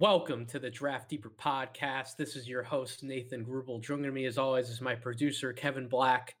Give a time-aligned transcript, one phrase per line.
[0.00, 2.16] Welcome to the Draft Deeper podcast.
[2.16, 3.82] This is your host, Nathan Grubel.
[3.82, 6.36] Joining me, as always, is my producer, Kevin Black,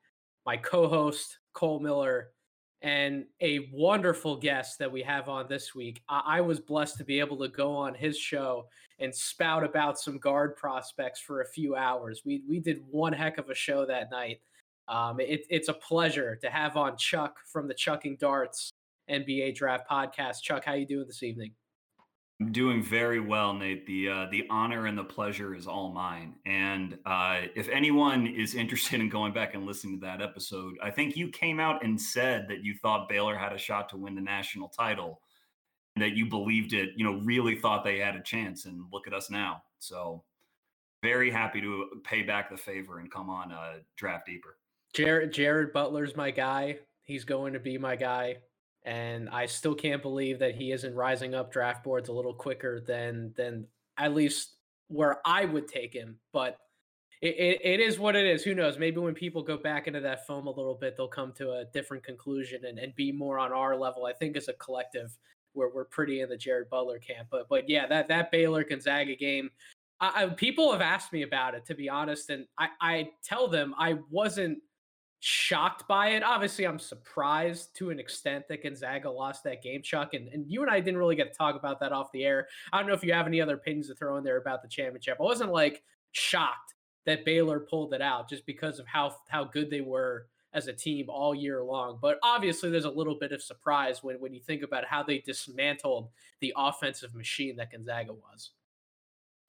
[0.46, 2.30] my co host, Cole Miller,
[2.80, 6.02] and a wonderful guest that we have on this week.
[6.08, 8.66] I-, I was blessed to be able to go on his show
[8.98, 12.22] and spout about some guard prospects for a few hours.
[12.24, 14.40] We, we did one heck of a show that night.
[14.88, 18.70] Um, it, it's a pleasure to have on Chuck from the Chucking Darts
[19.10, 20.40] NBA Draft Podcast.
[20.40, 21.52] Chuck, how you doing this evening?
[22.40, 23.86] I'm doing very well, Nate.
[23.86, 26.36] The uh, the honor and the pleasure is all mine.
[26.46, 30.90] And uh, if anyone is interested in going back and listening to that episode, I
[30.90, 34.14] think you came out and said that you thought Baylor had a shot to win
[34.14, 35.20] the national title,
[35.94, 36.90] and that you believed it.
[36.96, 38.64] You know, really thought they had a chance.
[38.64, 39.62] And look at us now.
[39.78, 40.24] So
[41.02, 44.56] very happy to pay back the favor and come on uh, draft deeper.
[44.94, 46.78] Jared Jared Butler's my guy.
[47.02, 48.38] He's going to be my guy
[48.84, 52.80] and I still can't believe that he isn't rising up draft boards a little quicker
[52.80, 53.66] than than
[53.98, 54.56] at least
[54.88, 56.18] where I would take him.
[56.32, 56.56] But
[57.20, 58.42] it, it, it is what it is.
[58.42, 58.78] Who knows?
[58.78, 61.64] Maybe when people go back into that foam a little bit, they'll come to a
[61.66, 64.06] different conclusion and, and be more on our level.
[64.06, 65.16] I think as a collective,
[65.54, 67.28] we're we're pretty in the Jared Butler camp.
[67.30, 69.50] But but yeah, that that Baylor Gonzaga game.
[70.02, 73.74] I, people have asked me about it to be honest, and I, I tell them
[73.76, 74.60] I wasn't
[75.20, 76.22] shocked by it.
[76.22, 80.14] Obviously, I'm surprised to an extent that Gonzaga lost that game, Chuck.
[80.14, 82.48] And, and you and I didn't really get to talk about that off the air.
[82.72, 84.68] I don't know if you have any other opinions to throw in there about the
[84.68, 85.18] championship.
[85.20, 89.70] I wasn't like shocked that Baylor pulled it out just because of how how good
[89.70, 91.98] they were as a team all year long.
[92.00, 95.18] But obviously, there's a little bit of surprise when when you think about how they
[95.18, 96.08] dismantled
[96.40, 98.50] the offensive machine that Gonzaga was.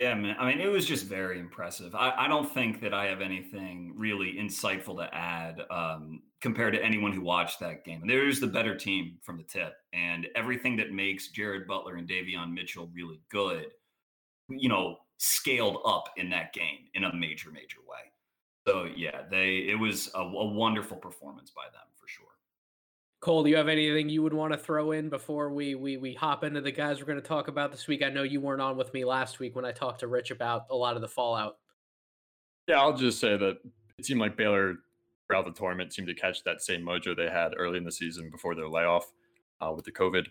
[0.02, 0.36] Yeah, man.
[0.40, 1.94] I mean, it was just very impressive.
[1.94, 6.84] I, I don't think that I have anything really insightful to add um, compared to
[6.84, 8.02] anyone who watched that game.
[8.08, 12.52] There's the better team from the tip, and everything that makes Jared Butler and Davion
[12.52, 13.68] Mitchell really good,
[14.50, 18.00] you know, scaled up in that game in a major, major way.
[18.68, 21.91] So yeah, they it was a, a wonderful performance by them.
[23.22, 26.16] Cole, do you have anything you would want to throw in before we we we
[26.16, 28.02] hop into the guys we're going to talk about this week?
[28.02, 30.66] I know you weren't on with me last week when I talked to Rich about
[30.72, 31.58] a lot of the fallout.
[32.68, 33.58] Yeah, I'll just say that
[34.00, 34.78] it seemed like Baylor
[35.28, 38.32] throughout the tournament seemed to catch that same mojo they had early in the season
[38.32, 39.12] before their layoff
[39.62, 40.26] uh, with the COVID,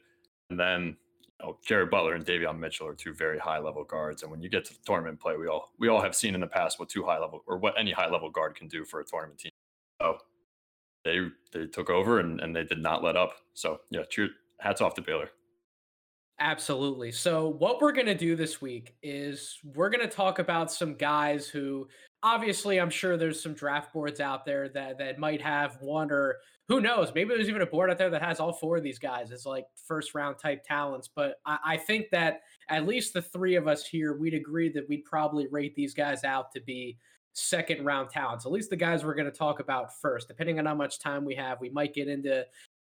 [0.51, 0.97] and then
[1.41, 4.43] you know, Jared Butler and Davion Mitchell are two very high level guards, and when
[4.43, 6.81] you get to the tournament play, we all we all have seen in the past
[6.81, 9.39] what two high level or what any high level guard can do for a tournament
[9.39, 9.50] team.
[11.05, 13.33] They they took over and, and they did not let up.
[13.55, 14.28] So yeah, cheer,
[14.59, 15.31] hats off to Baylor.
[16.38, 17.12] Absolutely.
[17.12, 21.87] So what we're to do this week is we're to talk about some guys who
[22.22, 26.39] obviously I'm sure there's some draft boards out there that that might have one or
[26.71, 28.99] who knows, maybe there's even a board out there that has all four of these
[29.00, 31.10] guys as like first round type talents.
[31.12, 34.89] But I, I think that at least the three of us here, we'd agree that
[34.89, 36.97] we'd probably rate these guys out to be
[37.32, 38.46] second round talents.
[38.46, 40.28] At least the guys we're going to talk about first.
[40.28, 42.44] Depending on how much time we have, we might get into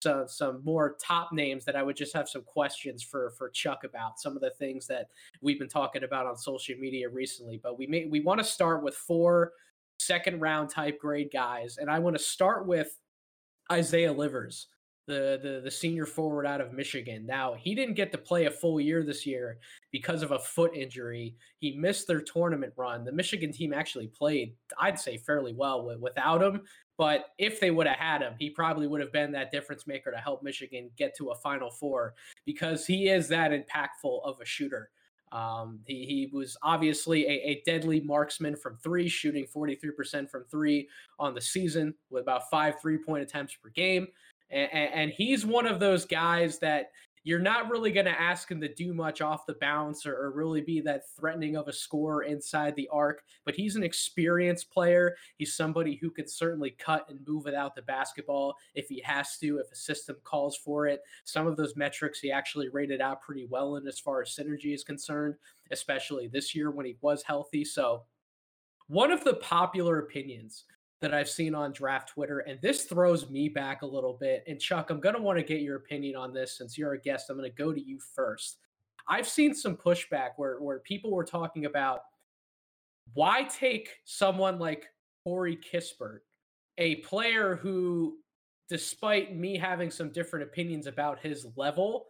[0.03, 3.84] some some more top names that I would just have some questions for for Chuck
[3.84, 5.09] about some of the things that
[5.41, 7.60] we've been talking about on social media recently.
[7.62, 9.53] But we may we want to start with four
[9.99, 12.97] second round type grade guys, and I want to start with
[13.70, 14.69] Isaiah Livers
[15.09, 17.27] the, the the senior forward out of Michigan.
[17.27, 19.59] Now he didn't get to play a full year this year
[19.91, 21.35] because of a foot injury.
[21.59, 23.05] He missed their tournament run.
[23.05, 26.61] The Michigan team actually played, I'd say, fairly well without him.
[26.99, 30.11] But if they would have had him, he probably would have been that difference maker
[30.11, 32.15] to help Michigan get to a Final Four
[32.45, 34.91] because he is that impactful of a shooter.
[35.33, 40.89] Um, he, he was obviously a, a, deadly marksman from three, shooting 43% from three
[41.19, 44.09] on the season with about five three point attempts per game.
[44.51, 46.91] And, and he's one of those guys that
[47.29, 50.31] you're not really going to ask him to do much off the bounce or, or,
[50.31, 53.23] really be that threatening of a score inside the arc.
[53.45, 55.15] But he's an experienced player.
[55.37, 59.59] He's somebody who can certainly cut and move without the basketball if he has to,
[59.59, 61.01] if a system calls for it.
[61.25, 64.73] Some of those metrics he actually rated out pretty well in as far as synergy
[64.73, 65.35] is concerned,
[65.71, 67.62] especially this year when he was healthy.
[67.62, 68.05] So,
[68.87, 70.65] one of the popular opinions
[71.00, 72.41] that I've seen on draft Twitter.
[72.41, 74.45] And this throws me back a little bit.
[74.49, 77.00] And Chuck, I'm going to want to get your opinion on this since you're a
[77.00, 77.31] guest.
[77.31, 78.59] I'm going to go to you first.
[79.09, 82.00] I've seen some pushback where, where people were talking about
[83.15, 84.87] why take someone like
[85.25, 86.21] Corey Kispert,
[86.77, 88.19] a player who,
[88.69, 92.06] despite me having some different opinions about his level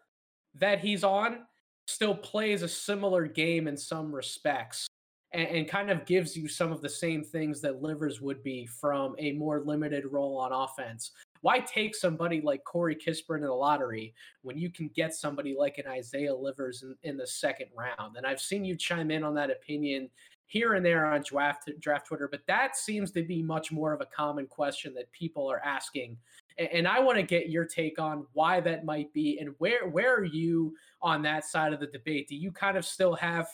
[0.55, 1.41] that he's on,
[1.87, 4.88] still plays a similar game in some respects
[5.32, 8.66] and, and, kind of gives you some of the same things that Livers would be
[8.66, 11.12] from a more limited role on offense.
[11.42, 15.78] why take somebody like Corey Kispert in the lottery when you can get somebody like
[15.78, 18.16] an Isaiah Livers in, in the second round?
[18.16, 20.08] And I've seen you chime in on that opinion
[20.48, 24.00] here and there on draft draft Twitter, but that seems to be much more of
[24.00, 26.16] a common question that people are asking.
[26.56, 29.88] And, and I want to get your take on why that might be and where
[29.88, 32.28] where are you on that side of the debate?
[32.28, 33.46] Do you kind of still have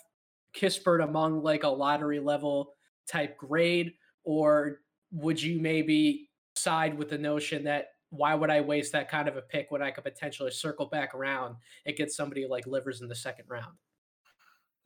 [0.57, 2.75] Kispert among like a lottery level
[3.09, 4.81] type grade, or
[5.11, 9.37] would you maybe side with the notion that why would I waste that kind of
[9.37, 13.09] a pick when I could potentially circle back around and get somebody like Livers in
[13.09, 13.75] the second round?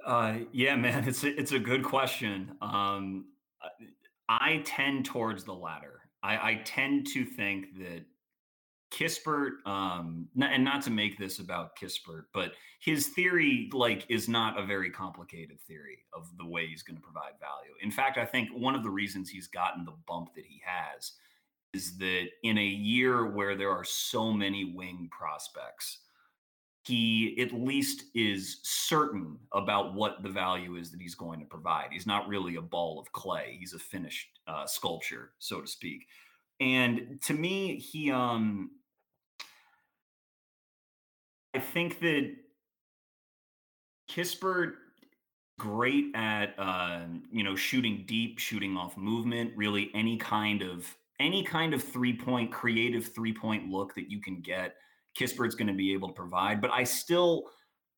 [0.04, 2.52] Uh, yeah, man, it's a, it's a good question.
[2.62, 3.26] Um,
[4.28, 6.00] I tend towards the latter.
[6.22, 8.04] I, I tend to think that
[8.90, 14.58] Kispert, um, and not to make this about Kispert, but his theory, like, is not
[14.58, 17.72] a very complicated theory of the way he's going to provide value.
[17.82, 21.12] In fact, I think one of the reasons he's gotten the bump that he has
[21.74, 25.98] is that in a year where there are so many wing prospects,
[26.84, 31.88] he at least is certain about what the value is that he's going to provide.
[31.90, 36.06] He's not really a ball of clay; he's a finished uh, sculpture, so to speak.
[36.60, 38.70] And to me, he, um,
[41.54, 42.34] I think that
[44.10, 44.74] Kispert
[45.58, 47.00] great at uh,
[47.30, 52.16] you know shooting deep, shooting off movement, really any kind of any kind of three
[52.16, 54.76] point creative three point look that you can get
[55.18, 56.60] Kispert's going to be able to provide.
[56.60, 57.50] But I still,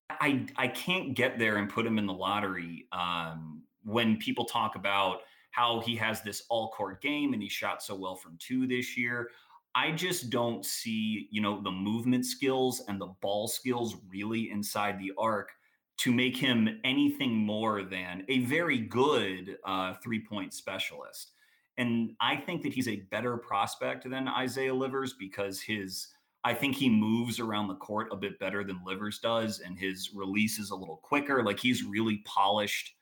[0.09, 4.75] I I can't get there and put him in the lottery um, when people talk
[4.75, 5.19] about
[5.53, 8.97] how he has this all court game and he shot so well from two this
[8.97, 9.31] year.
[9.75, 14.99] I just don't see, you know, the movement skills and the ball skills really inside
[14.99, 15.53] the arc
[15.99, 21.33] to make him anything more than a very good uh, three point specialist.
[21.79, 26.09] And I think that he's a better prospect than Isaiah Livers because his
[26.43, 30.15] I think he moves around the court a bit better than Livers does, and his
[30.15, 31.43] release is a little quicker.
[31.45, 32.95] Like he's really polished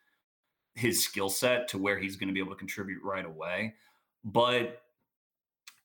[0.74, 3.74] his skill set to where he's going to be able to contribute right away.
[4.24, 4.82] But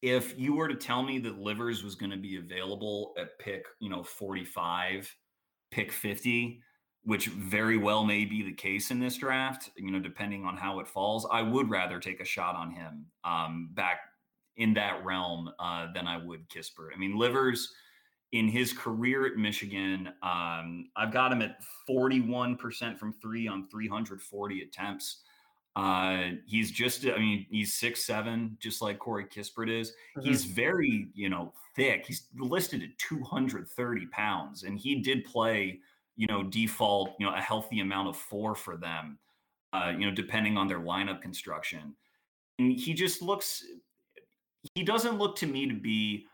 [0.03, 3.63] if you were to tell me that Livers was going to be available at pick,
[3.79, 5.09] you know, 45,
[5.71, 6.61] pick 50,
[7.03, 10.81] which very well may be the case in this draft, you know, depending on how
[10.81, 14.01] it falls, I would rather take a shot on him um, back
[14.57, 16.89] in that realm uh, than I would Kispert.
[16.93, 17.73] I mean, Livers
[18.33, 21.59] in his career at Michigan, um, I've got him at
[21.89, 25.21] 41% from three on 340 attempts.
[25.75, 29.91] Uh, he's just, I mean, he's six seven, just like Corey Kispert is.
[30.17, 30.27] Mm-hmm.
[30.27, 32.05] He's very, you know, thick.
[32.05, 35.79] He's listed at 230 pounds, and he did play,
[36.15, 39.17] you know, default, you know, a healthy amount of four for them,
[39.73, 41.95] uh, you know, depending on their lineup construction.
[42.59, 43.63] And he just looks
[44.75, 46.25] he doesn't look to me to be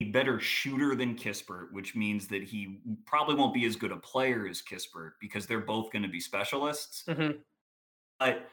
[0.00, 3.96] a better shooter than Kispert, which means that he probably won't be as good a
[3.96, 7.04] player as Kispert because they're both going to be specialists.
[7.06, 7.38] Mm-hmm.
[8.18, 8.48] But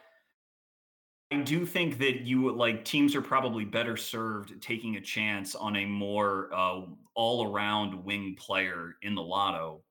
[1.32, 5.76] I do think that you like teams are probably better served taking a chance on
[5.76, 6.82] a more uh,
[7.16, 9.84] all around wing player in the lotto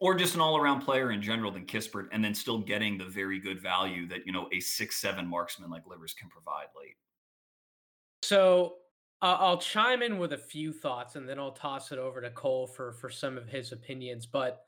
[0.00, 3.04] or just an all around player in general than Kispert, and then still getting the
[3.04, 6.96] very good value that, you know, a six, seven marksman like Livers can provide late.
[8.22, 8.76] So
[9.20, 12.30] uh, I'll chime in with a few thoughts, and then I'll toss it over to
[12.30, 14.24] Cole for for some of his opinions.
[14.24, 14.64] But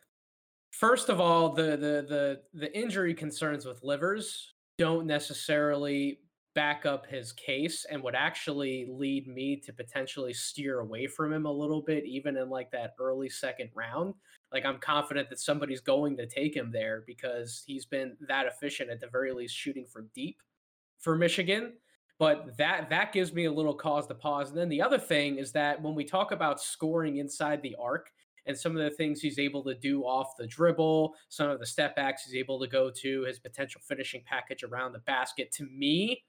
[0.71, 4.52] first of all, the the the the injury concerns with livers
[4.83, 6.19] don't necessarily
[6.57, 11.47] back up his case and would actually lead me to potentially steer away from him
[11.47, 14.12] a little bit even in like that early second round
[14.53, 18.91] like i'm confident that somebody's going to take him there because he's been that efficient
[18.91, 20.39] at the very least shooting from deep
[20.99, 21.73] for michigan
[22.19, 24.51] but that that gives me a little cause to pause.
[24.51, 28.11] And then the other thing is that when we talk about scoring inside the arc
[28.47, 31.67] and some of the things he's able to do off the dribble, some of the
[31.67, 35.65] step backs he's able to go to, his potential finishing package around the basket, to
[35.67, 36.25] me,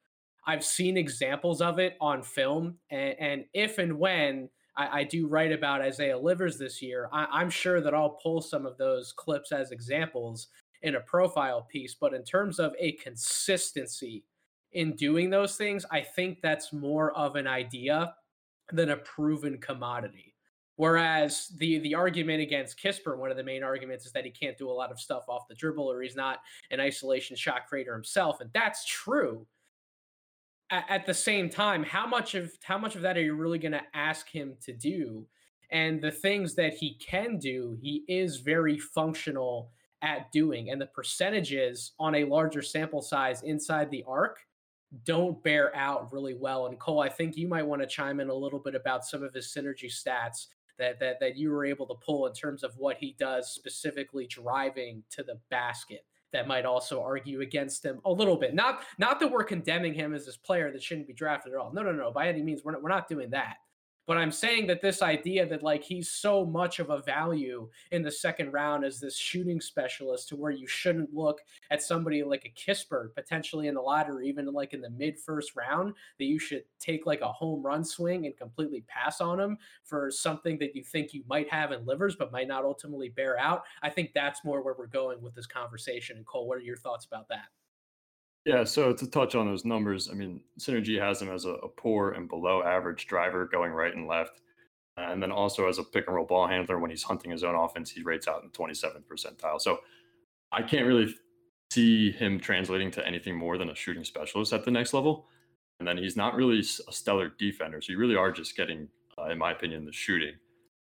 [0.45, 2.77] I've seen examples of it on film.
[2.89, 7.25] And, and if and when I, I, do write about Isaiah Livers this year, I,
[7.31, 10.47] I'm sure that I'll pull some of those clips as examples
[10.81, 11.95] in a profile piece.
[11.95, 14.25] But in terms of a consistency
[14.73, 18.13] in doing those things, I think that's more of an idea
[18.71, 20.32] than a proven commodity.
[20.75, 24.57] Whereas the the argument against Kispert, one of the main arguments is that he can't
[24.57, 26.39] do a lot of stuff off the dribble or he's not
[26.71, 29.45] an isolation shot creator himself, and that's true.
[30.71, 33.59] At, at the same time, how much of how much of that are you really
[33.59, 35.27] going to ask him to do?
[35.69, 40.87] And the things that he can do, he is very functional at doing, and the
[40.87, 44.39] percentages on a larger sample size inside the arc
[45.05, 46.67] don't bear out really well.
[46.67, 49.23] And Cole, I think you might want to chime in a little bit about some
[49.23, 50.47] of his synergy stats
[50.79, 54.27] that that that you were able to pull in terms of what he does specifically
[54.27, 58.53] driving to the basket that might also argue against him a little bit.
[58.53, 61.71] Not not that we're condemning him as this player that shouldn't be drafted at all.
[61.71, 62.11] No, no, no.
[62.11, 63.57] By any means, we're not, we're not doing that.
[64.05, 68.03] But I'm saying that this idea that like he's so much of a value in
[68.03, 71.39] the second round as this shooting specialist to where you shouldn't look
[71.71, 75.55] at somebody like a Kispert potentially in the lottery, even like in the mid first
[75.55, 79.57] round, that you should take like a home run swing and completely pass on him
[79.85, 83.39] for something that you think you might have in livers but might not ultimately bear
[83.39, 83.63] out.
[83.81, 86.17] I think that's more where we're going with this conversation.
[86.17, 87.45] And Cole, what are your thoughts about that?
[88.45, 91.69] Yeah, so to touch on those numbers, I mean, Synergy has him as a, a
[91.69, 94.41] poor and below average driver going right and left.
[94.97, 97.55] And then also as a pick and roll ball handler, when he's hunting his own
[97.55, 99.61] offense, he rates out in the 27th percentile.
[99.61, 99.79] So
[100.51, 101.15] I can't really
[101.71, 105.25] see him translating to anything more than a shooting specialist at the next level.
[105.79, 107.81] And then he's not really a stellar defender.
[107.81, 110.33] So you really are just getting, uh, in my opinion, the shooting.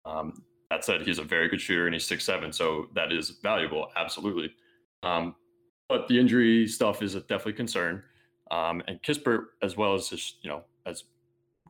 [0.05, 3.39] Um, that said, he's a very good shooter and he's six seven, so that is
[3.41, 4.53] valuable, absolutely.
[5.03, 5.35] Um,
[5.89, 8.03] but the injury stuff is a definitely concern.
[8.51, 11.03] Um, and Kispert, as well as his, you know, as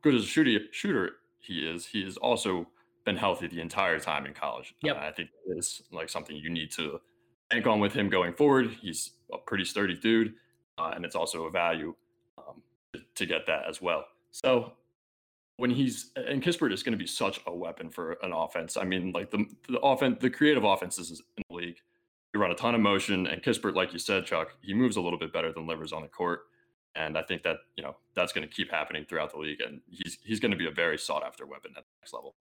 [0.02, 2.68] good as a shooter, shooter he is, he has also
[3.06, 4.76] been healthy the entire time in college.
[4.84, 4.96] Yep.
[4.96, 7.00] Uh, I think it's like something you need to
[7.50, 8.70] bank on with him going forward.
[8.82, 10.36] He's a pretty sturdy dude,
[10.78, 11.96] uh, and it's also a value
[12.38, 12.62] um,
[12.94, 14.06] to, to get that as well.
[14.32, 14.74] So
[15.58, 18.78] when he's and Kispert is going to be such a weapon for an offense.
[18.78, 21.78] I mean, like the the offense, the creative offenses in the league
[22.33, 23.27] you run a ton of motion.
[23.27, 26.01] And Kispert, like you said, Chuck, he moves a little bit better than Livers on
[26.01, 26.41] the court.
[26.95, 29.62] And I think that, you know, that's going to keep happening throughout the league.
[29.62, 32.36] And he's he's going to be a very sought after weapon at the next level.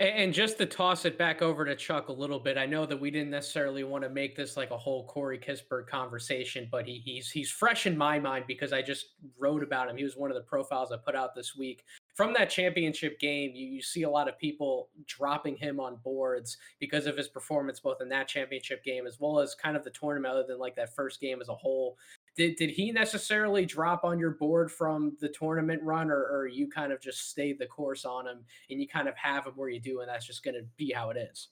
[0.00, 3.00] And just to toss it back over to Chuck a little bit, I know that
[3.00, 7.02] we didn't necessarily want to make this like a whole Corey Kispert conversation, but he,
[7.04, 9.06] he's he's fresh in my mind because I just
[9.40, 9.96] wrote about him.
[9.96, 11.84] He was one of the profiles I put out this week
[12.18, 16.56] from that championship game, you, you see a lot of people dropping him on boards
[16.80, 19.90] because of his performance, both in that championship game as well as kind of the
[19.90, 21.96] tournament, other than like that first game as a whole.
[22.38, 26.68] Did, did he necessarily drop on your board from the tournament run, or, or you
[26.68, 29.68] kind of just stayed the course on him and you kind of have him where
[29.68, 31.48] you do, and that's just going to be how it is?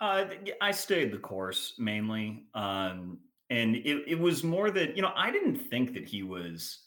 [0.00, 0.26] Uh,
[0.60, 2.44] I stayed the course mainly.
[2.54, 3.18] Um,
[3.50, 6.84] and it, it was more that, you know, I didn't think that he was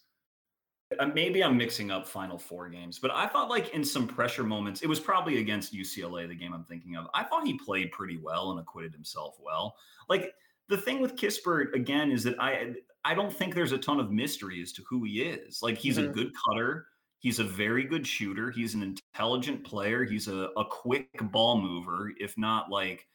[0.97, 4.43] uh, maybe I'm mixing up Final Four games, but I thought like in some pressure
[4.43, 7.07] moments, it was probably against UCLA, the game I'm thinking of.
[7.13, 9.75] I thought he played pretty well and acquitted himself well.
[10.07, 10.33] Like
[10.69, 12.73] the thing with Kispert again is that I
[13.05, 15.61] I don't think there's a ton of mystery as to who he is.
[15.61, 16.09] Like he's mm-hmm.
[16.09, 16.87] a good cutter.
[17.19, 18.51] He's a very good shooter.
[18.51, 20.03] He's an intelligent player.
[20.03, 23.07] He's a, a quick ball mover, if not like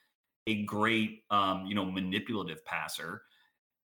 [0.46, 3.22] a great um, you know, manipulative passer.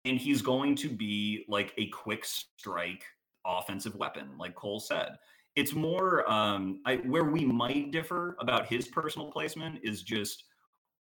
[0.06, 3.04] And he's going to be like a quick strike
[3.46, 5.16] offensive weapon, like Cole said.
[5.56, 10.44] It's more um, I, where we might differ about his personal placement is just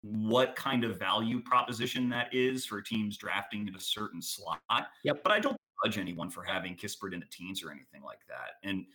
[0.01, 4.61] what kind of value proposition that is for teams drafting in a certain slot.
[5.03, 5.23] Yep.
[5.23, 8.67] But I don't judge anyone for having Kispert in the teens or anything like that.
[8.67, 8.85] And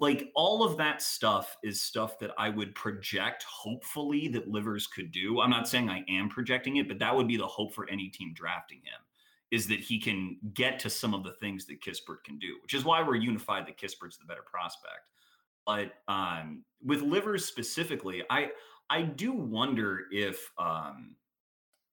[0.00, 5.12] like all of that stuff is stuff that I would project, hopefully, that Livers could
[5.12, 5.40] do.
[5.40, 8.08] I'm not saying I am projecting it, but that would be the hope for any
[8.08, 9.00] team drafting him
[9.52, 12.74] is that he can get to some of the things that Kispert can do, which
[12.74, 15.06] is why we're unified that Kispert's the better prospect.
[15.64, 18.50] But um, with livers specifically, I
[18.90, 21.16] I do wonder if um,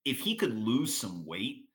[0.05, 1.65] if he could lose some weight,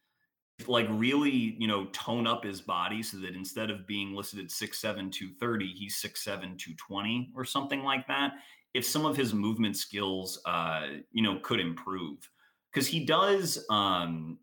[0.67, 4.47] like really, you know, tone up his body so that instead of being listed at
[4.47, 6.25] 6'7, 230, he's 6'7,
[6.59, 8.33] 220 or something like that.
[8.75, 12.29] If some of his movement skills, uh, you know, could improve.
[12.73, 14.39] Because he does, um,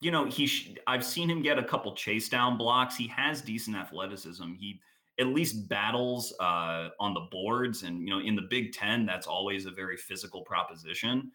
[0.00, 2.96] you know, he sh- I've seen him get a couple chase down blocks.
[2.96, 4.52] He has decent athleticism.
[4.58, 4.80] He
[5.20, 9.26] at least battles uh, on the boards, and you know, in the Big Ten, that's
[9.26, 11.30] always a very physical proposition.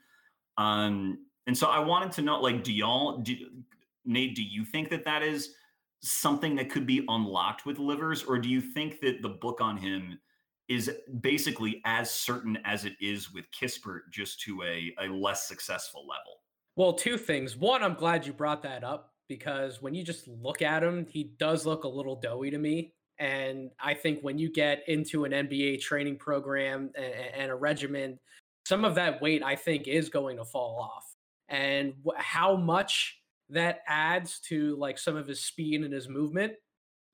[0.57, 3.35] Um, and so I wanted to know, like, do y'all, do,
[4.03, 5.53] Nate, do you think that that is
[6.01, 9.77] something that could be unlocked with Livers, or do you think that the book on
[9.77, 10.19] him
[10.67, 16.01] is basically as certain as it is with Kispert, just to a, a less successful
[16.01, 16.41] level?
[16.75, 17.55] Well, two things.
[17.55, 21.35] One, I'm glad you brought that up because when you just look at him, he
[21.37, 22.94] does look a little doughy to me.
[23.19, 28.19] And I think when you get into an NBA training program and, and a regimen,
[28.65, 31.05] some of that weight I think is going to fall off.
[31.47, 33.19] And wh- how much
[33.49, 36.53] that adds to like some of his speed and his movement,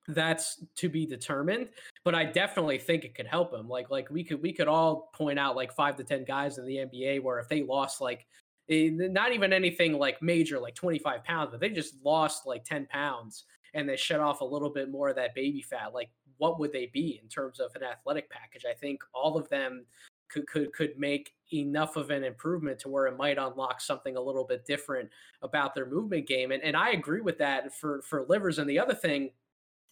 [0.08, 1.68] that's to be determined.
[2.04, 3.68] But I definitely think it could help him.
[3.68, 6.66] Like like we could we could all point out like five to ten guys in
[6.66, 8.26] the NBA where if they lost like
[8.68, 12.86] Eh, not even anything like major, like 25 pounds, but they just lost like 10
[12.86, 13.44] pounds
[13.74, 16.72] and they shut off a little bit more of that baby fat, like what would
[16.72, 18.64] they be in terms of an athletic package?
[18.68, 19.86] I think all of them
[20.28, 24.20] could could could make enough of an improvement to where it might unlock something a
[24.20, 25.10] little bit different
[25.42, 26.52] about their movement game.
[26.52, 28.58] And and I agree with that for for Livers.
[28.58, 29.30] And the other thing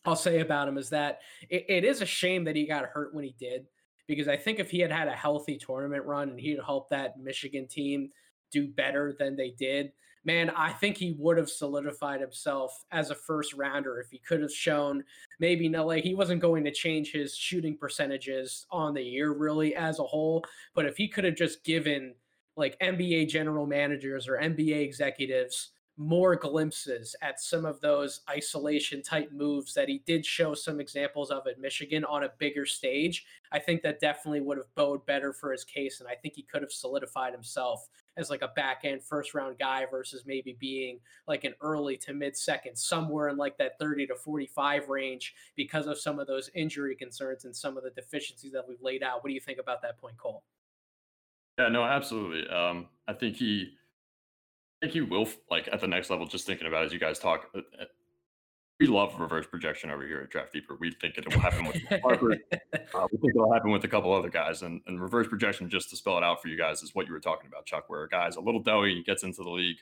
[0.05, 1.21] I'll say about him is that
[1.51, 3.67] it, it is a shame that he got hurt when he did,
[4.07, 7.21] because I think if he had had a healthy tournament run and he'd helped that
[7.21, 8.11] Michigan team
[8.51, 9.93] do better than they did,
[10.25, 14.43] man, I think he would have solidified himself as a first rounder if he could
[14.43, 15.05] have shown
[15.39, 19.75] maybe no, like he wasn't going to change his shooting percentages on the year really
[19.75, 22.15] as a whole, but if he could have just given
[22.57, 29.31] like NBA general managers or NBA executives more glimpses at some of those isolation type
[29.33, 33.27] moves that he did show some examples of at Michigan on a bigger stage.
[33.53, 36.01] I think that definitely would have bode better for his case.
[36.01, 37.87] And I think he could have solidified himself
[38.21, 42.13] as like a back end first round guy versus maybe being like an early to
[42.13, 46.51] mid second, somewhere in like that 30 to 45 range because of some of those
[46.55, 49.23] injury concerns and some of the deficiencies that we've laid out.
[49.25, 50.45] What do you think about that point, Cole?
[51.59, 52.49] Yeah, no, absolutely.
[52.49, 53.73] Um, I think he
[54.83, 56.27] I think he will like at the next level.
[56.27, 57.61] Just thinking about as you guys talk, uh,
[58.81, 60.75] we love reverse projection over here at Draft Deeper.
[60.81, 62.33] We think it will happen with Harper.
[62.33, 64.63] Uh, we think it'll happen with a couple other guys.
[64.63, 67.13] And, and reverse projection, just to spell it out for you guys, is what you
[67.13, 67.85] were talking about, Chuck.
[67.89, 69.77] Where a guy's a little doughy, gets into the league,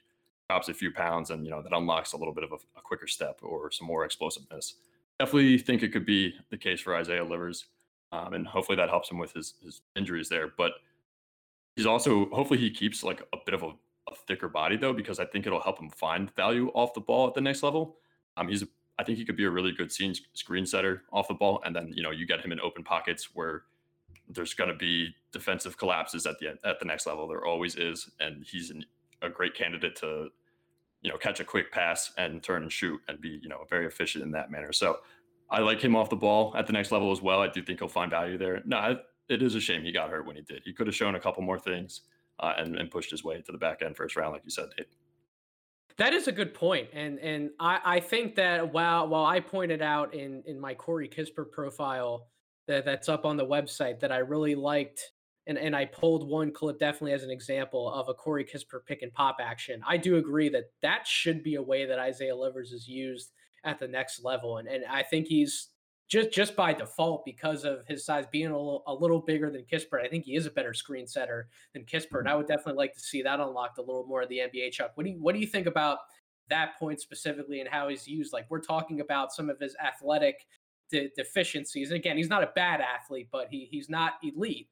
[0.50, 2.82] drops a few pounds, and you know that unlocks a little bit of a, a
[2.82, 4.74] quicker step or some more explosiveness.
[5.20, 7.66] Definitely think it could be the case for Isaiah Livers,
[8.10, 10.52] um, and hopefully that helps him with his his injuries there.
[10.58, 10.72] But
[11.76, 13.72] he's also hopefully he keeps like a bit of a
[14.10, 17.28] a thicker body though, because I think it'll help him find value off the ball
[17.28, 17.98] at the next level.
[18.36, 18.64] Um, he's
[18.98, 21.74] I think he could be a really good scene, screen setter off the ball, and
[21.74, 23.62] then you know you get him in open pockets where
[24.28, 27.28] there's going to be defensive collapses at the at the next level.
[27.28, 28.84] There always is, and he's an,
[29.22, 30.28] a great candidate to
[31.02, 33.86] you know catch a quick pass and turn and shoot and be you know very
[33.86, 34.72] efficient in that manner.
[34.72, 34.98] So
[35.50, 37.40] I like him off the ball at the next level as well.
[37.40, 38.62] I do think he'll find value there.
[38.66, 40.62] No, it is a shame he got hurt when he did.
[40.64, 42.02] He could have shown a couple more things
[42.40, 44.66] uh, and, and pushed his way to the back end first round, like you said,
[44.76, 44.86] Dave.
[45.98, 49.82] That is a good point, and and I, I think that while while I pointed
[49.82, 52.28] out in in my Corey Kispert profile
[52.68, 55.02] that that's up on the website that I really liked,
[55.48, 59.02] and and I pulled one clip definitely as an example of a Corey Kispert pick
[59.02, 59.82] and pop action.
[59.86, 63.32] I do agree that that should be a way that Isaiah Livers is used
[63.64, 65.70] at the next level, and and I think he's
[66.08, 69.64] just just by default because of his size being a little, a little bigger than
[69.70, 70.02] Kispert.
[70.02, 72.20] I think he is a better screen setter than Kispert.
[72.20, 72.28] Mm-hmm.
[72.28, 74.72] I would definitely like to see that unlocked a little more in the NBA.
[74.72, 75.98] Chuck, what do you what do you think about
[76.48, 78.32] that point specifically and how he's used?
[78.32, 80.46] Like we're talking about some of his athletic
[80.90, 81.90] de- deficiencies.
[81.90, 84.68] And again, he's not a bad athlete, but he he's not elite.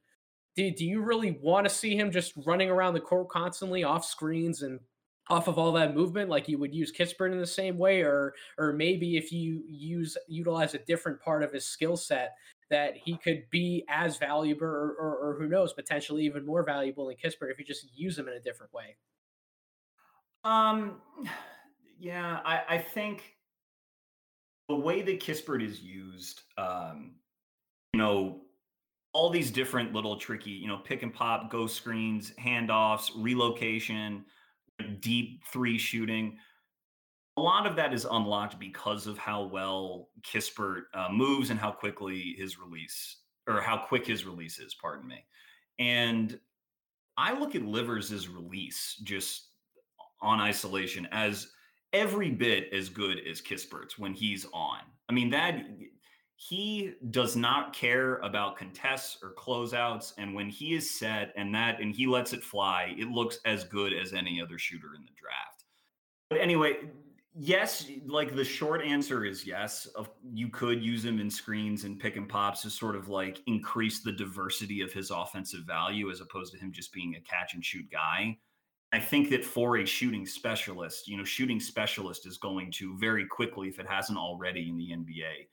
[0.57, 4.07] Do, do you really want to see him just running around the court constantly off
[4.07, 4.81] screens and
[5.29, 8.35] off of all that movement like you would use Kispert in the same way or
[8.59, 12.37] or maybe if you use utilize a different part of his skill set
[12.71, 17.07] that he could be as valuable or, or, or, who knows potentially even more valuable
[17.07, 18.97] than Kispert if you just use him in a different way.
[20.45, 21.01] Um
[21.99, 23.37] yeah I, I think
[24.69, 27.17] the way that Kispert is used um
[27.93, 28.43] you know
[29.13, 34.25] all these different little tricky you know pick and pop go screens handoffs relocation
[35.01, 36.39] deep three shooting.
[37.37, 41.71] A lot of that is unlocked because of how well Kispert uh, moves and how
[41.71, 45.25] quickly his release or how quick his release is, pardon me.
[45.79, 46.39] And
[47.17, 49.49] I look at Livers' release just
[50.21, 51.49] on isolation as
[51.93, 54.81] every bit as good as Kispert's when he's on.
[55.09, 55.67] I mean, that
[56.37, 61.81] he does not care about contests or closeouts and when he is set and that
[61.81, 65.13] and he lets it fly it looks as good as any other shooter in the
[65.17, 65.65] draft.
[66.29, 66.77] But anyway
[67.39, 69.87] yes like the short answer is yes
[70.33, 74.01] you could use him in screens and pick and pops to sort of like increase
[74.01, 77.65] the diversity of his offensive value as opposed to him just being a catch and
[77.65, 78.37] shoot guy.
[78.93, 83.27] I think that for a shooting specialist, you know, shooting specialist is going to very
[83.27, 85.49] quickly, if it hasn't already in the NBA,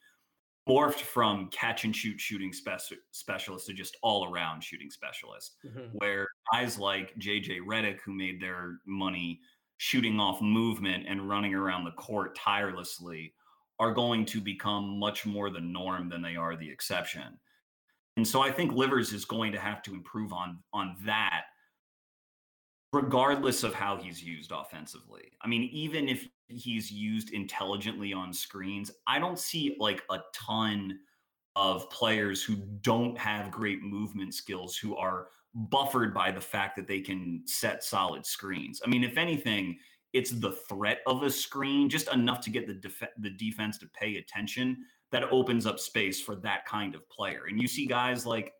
[0.68, 5.98] morphed from catch and shoot shooting spe- specialist to just all around shooting specialist, mm-hmm.
[5.98, 9.42] where guys like JJ Redick, who made their money
[9.78, 13.34] shooting off movement and running around the court tirelessly,
[13.80, 17.40] are going to become much more the norm than they are the exception.
[18.16, 21.46] And so I think Livers is going to have to improve on on that
[22.94, 25.32] regardless of how he's used offensively.
[25.42, 31.00] I mean, even if he's used intelligently on screens, I don't see like a ton
[31.56, 36.88] of players who don't have great movement skills who are buffered by the fact that
[36.88, 38.82] they can set solid screens.
[38.84, 39.78] I mean, if anything,
[40.14, 43.88] it's the threat of a screen, just enough to get the def- the defense to
[43.88, 44.78] pay attention
[45.12, 47.44] that opens up space for that kind of player.
[47.48, 48.52] And you see guys like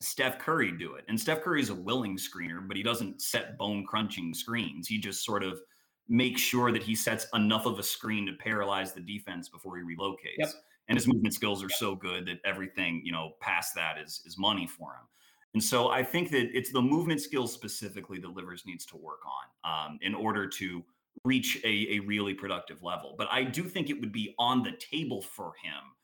[0.00, 1.04] Steph Curry do it.
[1.08, 4.86] And Steph Curry is a willing screener, but he doesn't set bone crunching screens.
[4.86, 5.60] He just sort of
[6.08, 9.82] makes sure that he sets enough of a screen to paralyze the defense before he
[9.82, 10.38] relocates.
[10.38, 10.50] Yep.
[10.88, 14.36] And his movement skills are so good that everything, you know, past that is is
[14.36, 15.08] money for him.
[15.54, 19.20] And so I think that it's the movement skills specifically that Livers needs to work
[19.24, 20.84] on um, in order to
[21.24, 23.14] reach a, a really productive level.
[23.16, 25.94] But I do think it would be on the table for him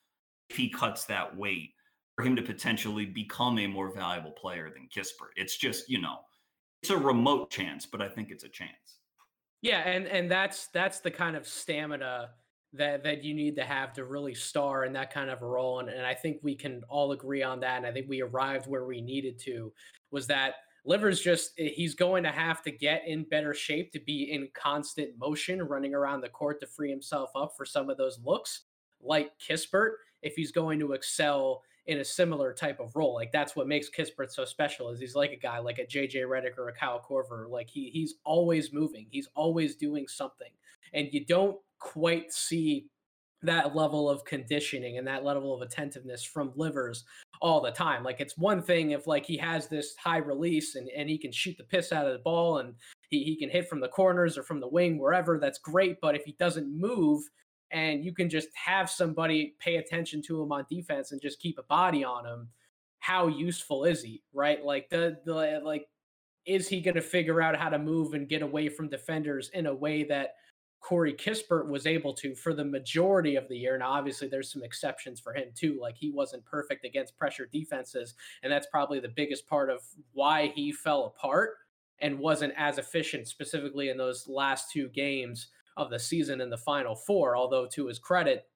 [0.48, 1.70] if he cuts that weight
[2.16, 5.32] for him to potentially become a more valuable player than Kispert.
[5.36, 6.18] It's just, you know,
[6.82, 8.99] it's a remote chance, but I think it's a chance.
[9.62, 12.31] Yeah, and and that's that's the kind of stamina
[12.73, 15.81] that that you need to have to really star in that kind of a role.
[15.81, 17.77] And, and I think we can all agree on that.
[17.79, 19.73] And I think we arrived where we needed to
[20.11, 24.01] was that Livers just eh, he's going to have to get in better shape to
[24.01, 27.99] be in constant motion, running around the court to free himself up for some of
[27.99, 28.62] those looks,
[29.03, 29.92] like Kispert,
[30.23, 33.14] if he's going to excel in a similar type of role.
[33.14, 36.26] Like that's what makes Kispert so special is he's like a guy like a JJ
[36.26, 37.48] Redick or a Kyle Korver.
[37.48, 39.06] Like he he's always moving.
[39.10, 40.50] He's always doing something.
[40.92, 42.86] And you don't quite see
[43.42, 47.04] that level of conditioning and that level of attentiveness from livers
[47.40, 48.02] all the time.
[48.04, 51.32] Like it's one thing if like he has this high release and, and he can
[51.32, 52.74] shoot the piss out of the ball and
[53.08, 55.96] he, he can hit from the corners or from the wing, wherever, that's great.
[56.02, 57.22] But if he doesn't move
[57.72, 61.59] and you can just have somebody pay attention to him on defense and just keep
[61.59, 62.48] a body on him,
[62.98, 64.22] how useful is he?
[64.33, 64.64] Right?
[64.64, 65.87] Like the, the like
[66.46, 69.74] is he gonna figure out how to move and get away from defenders in a
[69.74, 70.35] way that
[70.80, 73.76] Corey Kispert was able to for the majority of the year.
[73.76, 75.78] Now, obviously, there's some exceptions for him too.
[75.80, 79.80] Like he wasn't perfect against pressure defenses, and that's probably the biggest part of
[80.12, 81.59] why he fell apart
[82.00, 85.48] and wasn't as efficient, specifically in those last two games
[85.80, 87.36] of the season in the Final Four.
[87.36, 88.46] Although, to his credit,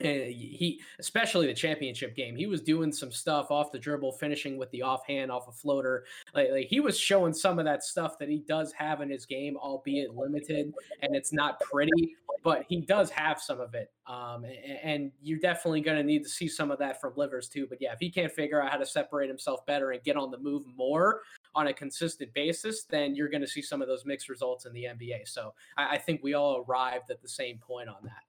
[0.00, 4.68] he especially the championship game he was doing some stuff off the dribble finishing with
[4.72, 8.28] the offhand off a floater like, like, he was showing some of that stuff that
[8.28, 13.08] he does have in his game albeit limited and it's not pretty but he does
[13.08, 16.70] have some of it um, and, and, you're definitely going to need to see some
[16.70, 19.28] of that from livers too but yeah if he can't figure out how to separate
[19.28, 21.20] himself better and get on the move more
[21.54, 24.72] on a consistent basis then you're going to see some of those mixed results in
[24.72, 28.22] the nba so I, I think we all arrived at the same point on that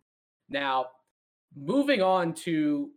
[0.49, 0.87] now
[1.55, 2.89] moving on to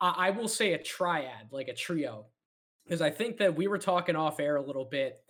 [0.00, 2.26] I, I will say a triad, like a trio,
[2.84, 5.20] because I think that we were talking off air a little bit.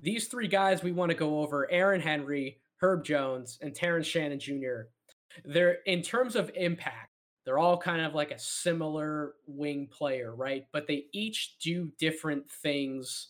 [0.00, 4.38] These three guys we want to go over Aaron Henry, Herb Jones, and Terrence Shannon
[4.38, 4.88] Jr.
[5.44, 7.10] They're in terms of impact,
[7.44, 10.66] they're all kind of like a similar wing player, right?
[10.72, 13.28] But they each do different things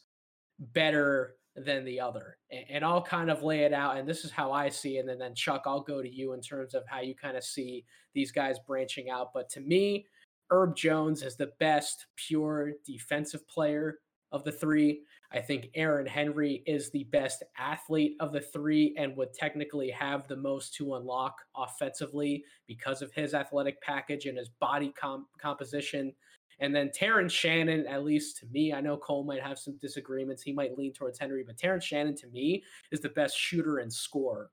[0.58, 2.36] better than the other.
[2.70, 3.96] And, I'll kind of lay it out.
[3.96, 5.06] And this is how I see it.
[5.08, 7.84] And then, Chuck, I'll go to you in terms of how you kind of see
[8.14, 9.30] these guys branching out.
[9.32, 10.06] But to me,
[10.50, 13.98] Herb Jones is the best pure defensive player
[14.32, 15.02] of the three.
[15.32, 20.28] I think Aaron Henry is the best athlete of the three and would technically have
[20.28, 26.12] the most to unlock offensively because of his athletic package and his body comp- composition.
[26.58, 30.42] And then Terrence Shannon, at least to me, I know Cole might have some disagreements.
[30.42, 33.92] He might lean towards Henry, but Terrence Shannon to me is the best shooter and
[33.92, 34.50] scorer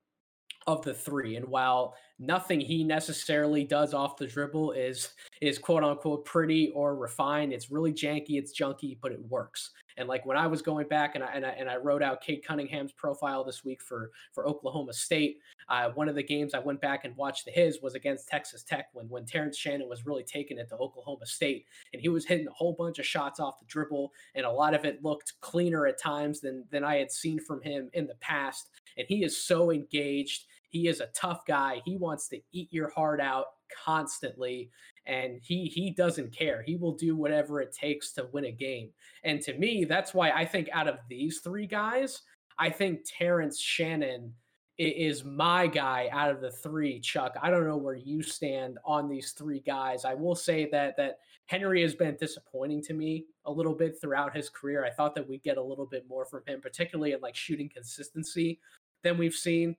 [0.66, 1.36] of the three.
[1.36, 6.96] And while nothing he necessarily does off the dribble is is quote unquote pretty or
[6.96, 9.70] refined, it's really janky, it's junky, but it works.
[9.96, 12.20] And like when I was going back and I and I, and I wrote out
[12.20, 16.58] Cade Cunningham's profile this week for for Oklahoma State, uh, one of the games I
[16.58, 20.24] went back and watched his was against Texas Tech when when Terrence Shannon was really
[20.24, 23.58] taking it to Oklahoma State, and he was hitting a whole bunch of shots off
[23.58, 27.12] the dribble, and a lot of it looked cleaner at times than than I had
[27.12, 28.70] seen from him in the past.
[28.96, 31.80] And he is so engaged he is a tough guy.
[31.84, 33.44] He wants to eat your heart out
[33.84, 34.70] constantly
[35.06, 36.62] and he he doesn't care.
[36.62, 38.90] He will do whatever it takes to win a game.
[39.22, 42.22] And to me, that's why I think out of these three guys,
[42.58, 44.32] I think Terrence Shannon
[44.76, 46.98] is my guy out of the three.
[46.98, 50.04] Chuck, I don't know where you stand on these three guys.
[50.04, 54.34] I will say that that Henry has been disappointing to me a little bit throughout
[54.34, 54.84] his career.
[54.84, 57.68] I thought that we'd get a little bit more from him, particularly in like shooting
[57.68, 58.58] consistency
[59.02, 59.76] than we've seen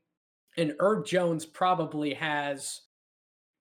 [0.57, 2.81] and Herb Jones probably has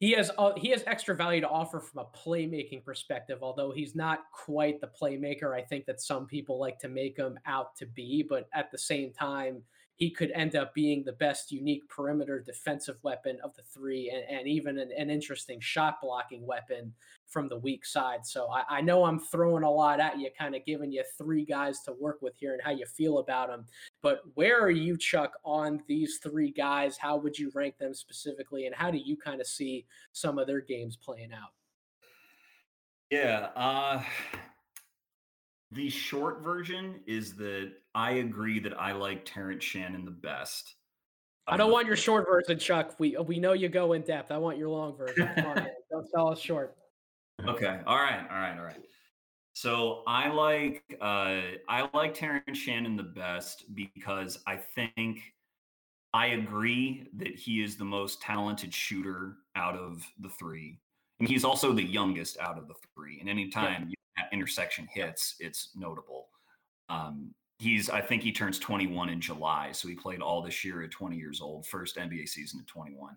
[0.01, 3.95] he has uh, he has extra value to offer from a playmaking perspective although he's
[3.95, 7.87] not quite the playmaker i think that some people like to make him out to
[7.87, 9.63] be but at the same time
[9.97, 14.39] he could end up being the best unique perimeter defensive weapon of the three and,
[14.39, 16.93] and even an, an, interesting shot blocking weapon
[17.29, 18.27] from the weak side.
[18.27, 21.45] So I, I know I'm throwing a lot at you, kind of giving you three
[21.45, 23.67] guys to work with here and how you feel about them.
[24.05, 26.99] But where are you, Chuck, on these three guys?
[26.99, 30.47] How would you rank them specifically, and how do you kind of see some of
[30.47, 31.53] their games playing out?
[33.11, 34.03] Yeah, uh,
[35.73, 40.75] the short version is that I agree that I like Terrence Shannon the best.
[41.47, 42.97] I don't want your short version, Chuck.
[42.99, 44.31] We we know you go in depth.
[44.31, 45.29] I want your long version.
[45.29, 46.77] On, don't sell us short.
[47.49, 47.81] Okay.
[47.87, 48.21] All right.
[48.31, 48.59] All right.
[48.59, 48.85] All right.
[49.55, 55.33] So I like uh, I like Terrence Shannon the best because I think
[56.13, 60.81] I agree that he is the most talented shooter out of the three,
[61.21, 63.21] and he's also the youngest out of the three.
[63.21, 63.95] And anytime yeah.
[64.17, 66.27] that intersection hits, it's notable.
[66.89, 70.83] Um, he's I think he turns 21 in July, so he played all this year
[70.83, 73.17] at 20 years old, first NBA season at 21.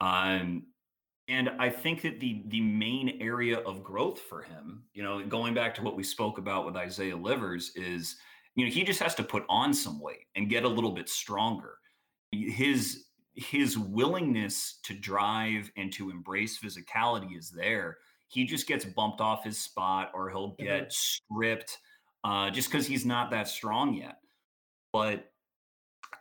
[0.00, 0.64] Um,
[1.28, 5.54] and I think that the the main area of growth for him, you know, going
[5.54, 8.16] back to what we spoke about with Isaiah Livers, is
[8.56, 11.08] you know he just has to put on some weight and get a little bit
[11.08, 11.78] stronger.
[12.32, 13.04] His
[13.34, 17.98] his willingness to drive and to embrace physicality is there.
[18.28, 20.90] He just gets bumped off his spot, or he'll get mm-hmm.
[20.90, 21.78] stripped
[22.24, 24.16] uh, just because he's not that strong yet.
[24.92, 25.29] But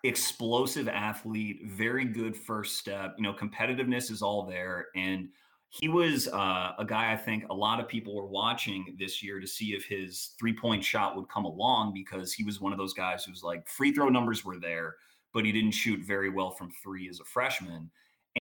[0.04, 3.16] explosive athlete, very good first step.
[3.18, 4.88] You know, competitiveness is all there.
[4.96, 5.30] And
[5.70, 9.40] he was uh, a guy I think a lot of people were watching this year
[9.40, 12.80] to see if his three point shot would come along because he was one of
[12.80, 14.96] those guys who's like free throw numbers were there,
[15.34, 17.92] but he didn't shoot very well from three as a freshman.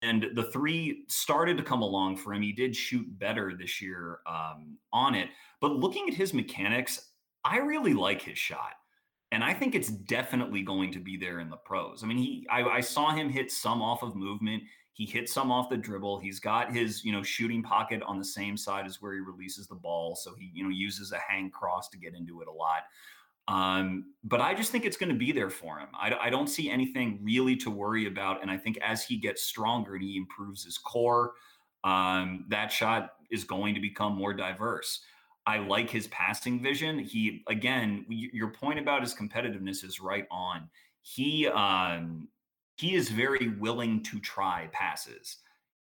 [0.02, 2.42] And the three started to come along for him.
[2.42, 5.30] He did shoot better this year um, on it.
[5.60, 7.10] But looking at his mechanics,
[7.44, 8.74] I really like his shot
[9.32, 12.04] and I think it's definitely going to be there in the pros.
[12.04, 14.64] I mean, he I, I, saw him hit some off of movement.
[14.94, 16.20] He hit some off the dribble.
[16.20, 19.68] He's got his you know shooting pocket on the same side as where he releases
[19.68, 22.52] the ball, so he you know uses a hang cross to get into it a
[22.52, 22.84] lot.
[23.48, 25.90] Um, but I just think it's going to be there for him.
[25.94, 29.44] I, I don't see anything really to worry about, and I think as he gets
[29.44, 31.34] stronger and he improves his core,
[31.84, 35.02] um, that shot is going to become more diverse.
[35.46, 37.00] I like his passing vision.
[37.00, 40.70] He again, your point about his competitiveness is right on.
[41.02, 42.28] He um
[42.78, 45.38] he is very willing to try passes.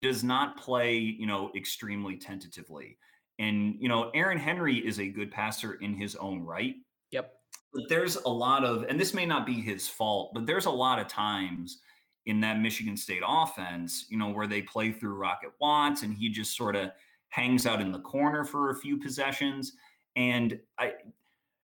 [0.02, 2.98] Does not play, you know, extremely tentatively.
[3.38, 6.74] And you know, Aaron Henry is a good passer in his own right.
[7.10, 7.32] Yep.
[7.72, 10.70] But there's a lot of and this may not be his fault, but there's a
[10.70, 11.78] lot of times
[12.26, 16.28] in that Michigan State offense, you know, where they play through Rocket Watts and he
[16.28, 16.90] just sort of
[17.30, 19.72] hangs out in the corner for a few possessions.
[20.16, 20.92] And I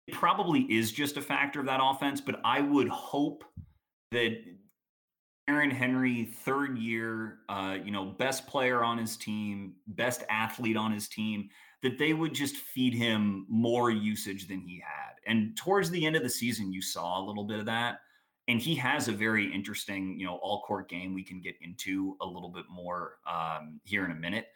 [0.07, 3.43] it probably is just a factor of that offense, but I would hope
[4.11, 4.37] that
[5.47, 10.91] Aaron Henry, third year, uh, you know, best player on his team, best athlete on
[10.91, 11.49] his team,
[11.83, 15.13] that they would just feed him more usage than he had.
[15.27, 17.99] And towards the end of the season, you saw a little bit of that.
[18.47, 22.17] And he has a very interesting, you know, all court game we can get into
[22.21, 24.47] a little bit more um, here in a minute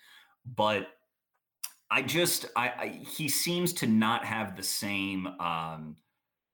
[0.45, 0.87] but
[1.89, 5.95] I just I, I, he seems to not have the same um,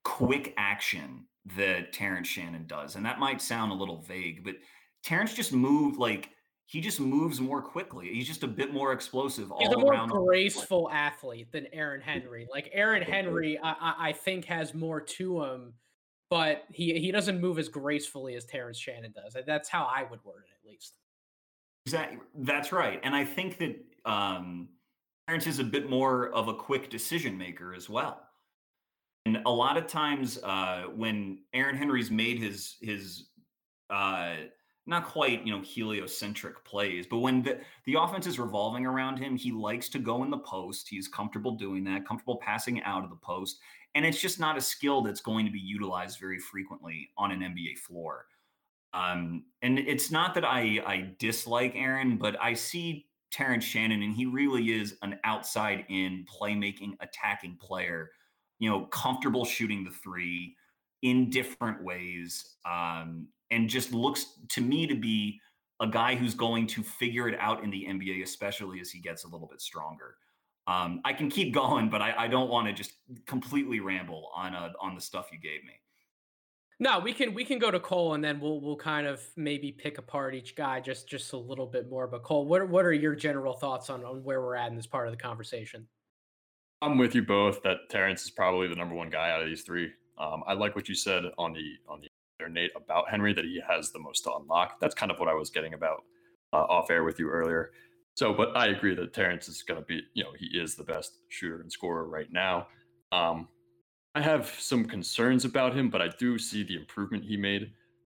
[0.04, 1.26] quick action
[1.58, 4.56] that Terrence Shannon does, and that might sound a little vague, but
[5.04, 6.30] Terrence just moved like
[6.72, 8.10] he just moves more quickly.
[8.14, 9.52] He's just a bit more explosive.
[9.52, 9.60] All.
[9.60, 12.48] He's a more graceful athlete than Aaron Henry.
[12.50, 15.74] Like Aaron Henry, I, I think has more to him,
[16.30, 19.36] but he he doesn't move as gracefully as Terrence Shannon does.
[19.46, 20.94] That's how I would word it, at least.
[21.86, 22.20] Exactly.
[22.36, 23.00] That's right.
[23.04, 24.70] And I think that um,
[25.28, 28.22] Terrence is a bit more of a quick decision maker as well.
[29.26, 33.30] And a lot of times uh, when Aaron Henry's made his his
[33.90, 34.34] uh,
[34.88, 39.36] not quite you know heliocentric plays, but when the, the offense is revolving around him,
[39.38, 40.90] he likes to go in the post.
[40.90, 43.60] He's comfortable doing that, comfortable passing out of the post,
[43.94, 47.42] and it's just not a skill that's going to be utilized very frequently on an
[47.42, 48.26] NBA floor.
[48.94, 54.14] Um, and it's not that I I dislike Aaron, but I see Terrence Shannon, and
[54.14, 58.12] he really is an outside in playmaking, attacking player.
[58.60, 60.56] You know, comfortable shooting the three
[61.02, 65.40] in different ways, um, and just looks to me to be
[65.80, 69.24] a guy who's going to figure it out in the NBA, especially as he gets
[69.24, 70.16] a little bit stronger.
[70.68, 72.94] Um, I can keep going, but I, I don't want to just
[73.26, 75.74] completely ramble on uh, on the stuff you gave me.
[76.82, 79.72] No, we can we can go to Cole and then we'll we'll kind of maybe
[79.72, 82.08] pick apart each guy just just a little bit more.
[82.08, 84.88] But Cole, what what are your general thoughts on on where we're at in this
[84.88, 85.88] part of the conversation?
[86.82, 89.62] I'm with you both that Terrence is probably the number one guy out of these
[89.62, 89.92] three.
[90.18, 93.62] Um, I like what you said on the on the Nate about Henry that he
[93.70, 94.80] has the most to unlock.
[94.80, 96.04] That's kind of what I was getting about
[96.52, 97.70] uh, off air with you earlier.
[98.16, 100.84] So, but I agree that Terrence is going to be, you know, he is the
[100.84, 102.68] best shooter and scorer right now.
[103.12, 103.50] Um,
[104.14, 107.72] I have some concerns about him, but I do see the improvement he made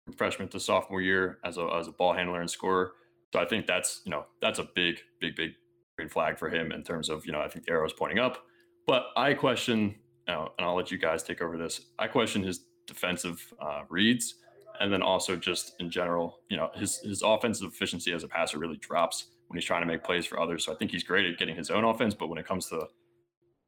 [0.04, 2.92] from freshman to sophomore year as a as a ball handler and scorer.
[3.32, 5.52] So I think that's you know that's a big big big
[5.96, 8.18] green flag for him in terms of you know I think the arrow is pointing
[8.18, 8.44] up.
[8.86, 9.94] But I question,
[10.26, 11.82] you know, and I'll let you guys take over this.
[11.98, 14.36] I question his defensive uh, reads,
[14.80, 18.58] and then also just in general, you know, his his offensive efficiency as a passer
[18.58, 20.64] really drops when he's trying to make plays for others.
[20.64, 22.88] So I think he's great at getting his own offense, but when it comes to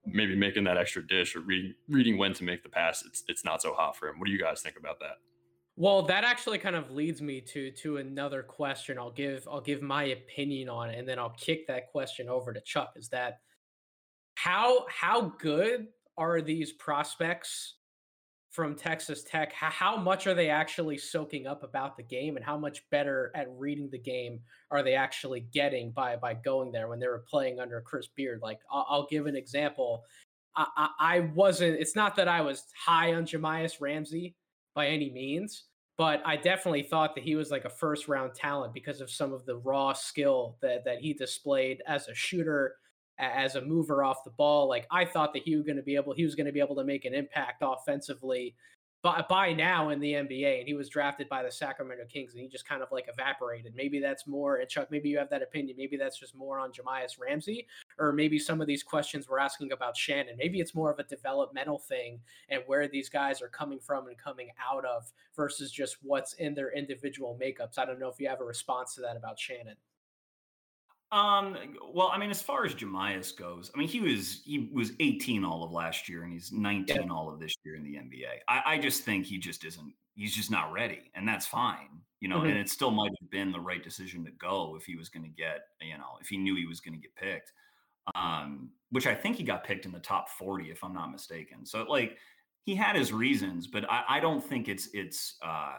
[0.06, 3.44] maybe making that extra dish or reading reading when to make the pass, it's it's
[3.44, 4.18] not so hot for him.
[4.18, 5.18] What do you guys think about that?
[5.76, 8.98] Well, that actually kind of leads me to to another question.
[8.98, 12.52] I'll give I'll give my opinion on it, and then I'll kick that question over
[12.52, 12.92] to Chuck.
[12.96, 13.40] Is that
[14.36, 17.74] how how good are these prospects
[18.54, 19.52] from Texas Tech?
[19.52, 23.48] How, much are they actually soaking up about the game, and how much better at
[23.50, 24.40] reading the game
[24.70, 28.40] are they actually getting by by going there when they were playing under Chris Beard?
[28.42, 30.04] Like I'll, I'll give an example.
[30.56, 31.80] I, I, I wasn't.
[31.80, 34.36] It's not that I was high on Jahmi'us Ramsey
[34.72, 35.64] by any means,
[35.98, 39.32] but I definitely thought that he was like a first round talent because of some
[39.32, 42.76] of the raw skill that that he displayed as a shooter,
[43.18, 44.68] as a mover off the ball.
[44.68, 46.60] Like I thought that he was going to be able he was going to be
[46.60, 48.54] able to make an impact offensively
[49.04, 52.40] by, by now in the NBA, and he was drafted by the Sacramento Kings, and
[52.40, 53.74] he just kind of like evaporated.
[53.76, 55.76] Maybe that's more, and Chuck, maybe you have that opinion.
[55.76, 57.66] Maybe that's just more on Jahmi'us Ramsey,
[57.98, 60.36] or maybe some of these questions we're asking about Shannon.
[60.38, 64.16] Maybe it's more of a developmental thing and where these guys are coming from and
[64.16, 67.78] coming out of versus just what's in their individual makeups.
[67.78, 69.76] I don't know if you have a response to that about Shannon.
[71.14, 71.56] Um,
[71.92, 75.44] well, I mean, as far as Jahmi'us goes, I mean, he was he was 18
[75.44, 77.02] all of last year, and he's 19 yeah.
[77.08, 78.40] all of this year in the NBA.
[78.48, 79.94] I, I, just think he just isn't.
[80.16, 82.38] He's just not ready, and that's fine, you know.
[82.38, 82.48] Mm-hmm.
[82.48, 85.22] And it still might have been the right decision to go if he was going
[85.22, 87.52] to get, you know, if he knew he was going to get picked.
[88.16, 91.64] Um, which I think he got picked in the top 40, if I'm not mistaken.
[91.64, 92.18] So, like,
[92.64, 95.36] he had his reasons, but I, I don't think it's it's.
[95.46, 95.74] uh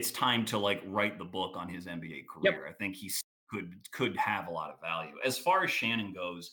[0.00, 2.64] it's time to like write the book on his NBA career.
[2.64, 2.64] Yep.
[2.68, 5.14] I think he's could could have a lot of value.
[5.24, 6.52] As far as Shannon goes,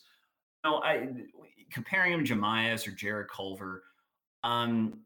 [0.64, 1.08] you know, I
[1.72, 3.84] comparing him to Jahmi'us or Jarrett Culver,
[4.44, 5.02] um,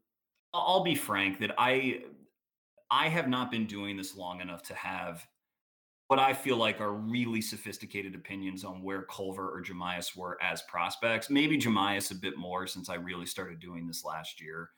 [0.52, 2.02] I'll be frank that I
[2.90, 5.26] I have not been doing this long enough to have
[6.08, 10.62] what I feel like are really sophisticated opinions on where Culver or Jahmi'us were as
[10.62, 11.30] prospects.
[11.30, 14.70] Maybe Jahmi'us a bit more since I really started doing this last year.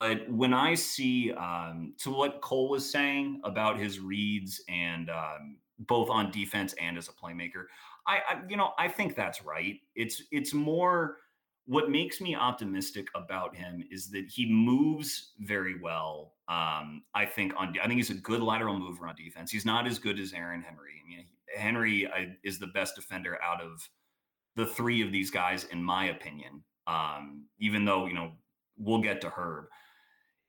[0.00, 5.58] But when I see um, to what Cole was saying about his reads and um,
[5.80, 7.64] both on defense and as a playmaker.
[8.06, 9.76] I, I, you know I think that's right.
[9.94, 11.18] It's it's more
[11.66, 16.34] what makes me optimistic about him is that he moves very well.
[16.48, 19.50] Um, I think on I think he's a good lateral mover on defense.
[19.50, 21.02] He's not as good as Aaron Henry.
[21.02, 23.88] I mean, Henry I, is the best defender out of
[24.56, 26.62] the three of these guys, in my opinion.
[26.86, 28.32] Um, even though you know
[28.76, 29.66] we'll get to Herb,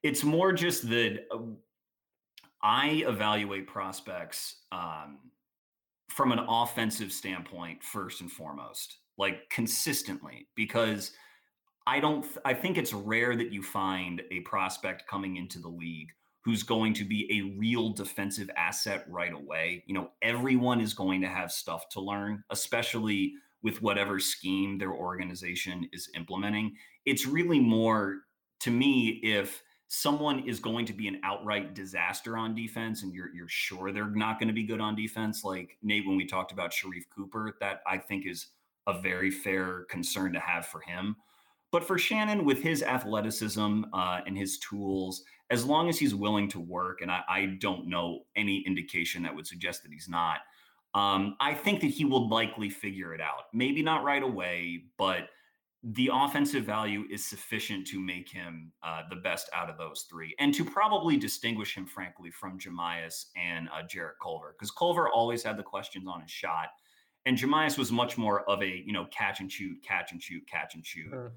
[0.04, 1.38] it's more just that uh,
[2.62, 5.20] I evaluate prospects um,
[6.10, 11.12] from an offensive standpoint first and foremost, like consistently, because
[11.88, 12.26] I don't.
[12.44, 16.10] I think it's rare that you find a prospect coming into the league
[16.46, 19.84] who's going to be a real defensive asset right away.
[19.88, 24.94] You know, everyone is going to have stuff to learn, especially with whatever scheme their
[24.94, 26.76] organization is implementing.
[27.06, 28.20] It's really more
[28.60, 33.34] to me if someone is going to be an outright disaster on defense and you're
[33.34, 36.52] you're sure they're not going to be good on defense like Nate when we talked
[36.52, 38.48] about Sharife Cooper that I think is
[38.88, 41.16] a very fair concern to have for him.
[41.72, 46.48] But for Shannon with his athleticism uh, and his tools as long as he's willing
[46.50, 50.40] to work and I, I don't know any indication that would suggest that he's not
[50.96, 53.48] um, I think that he will likely figure it out.
[53.54, 55.30] Maybe not right away but
[55.94, 60.36] the offensive value is sufficient to make him uh, the best out of those three,
[60.40, 65.44] and to probably distinguish him, frankly, from Jahmi'us and uh, Jarrett Culver, because Culver always
[65.44, 66.70] had the questions on his shot,
[67.28, 70.42] and Jahmi'us was much more of a you know catch and shoot, catch and shoot,
[70.52, 71.34] catch and shoot sure.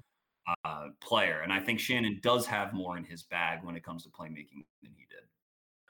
[0.65, 4.03] uh, player, and I think Shannon does have more in his bag when it comes
[4.03, 5.28] to playmaking than he did.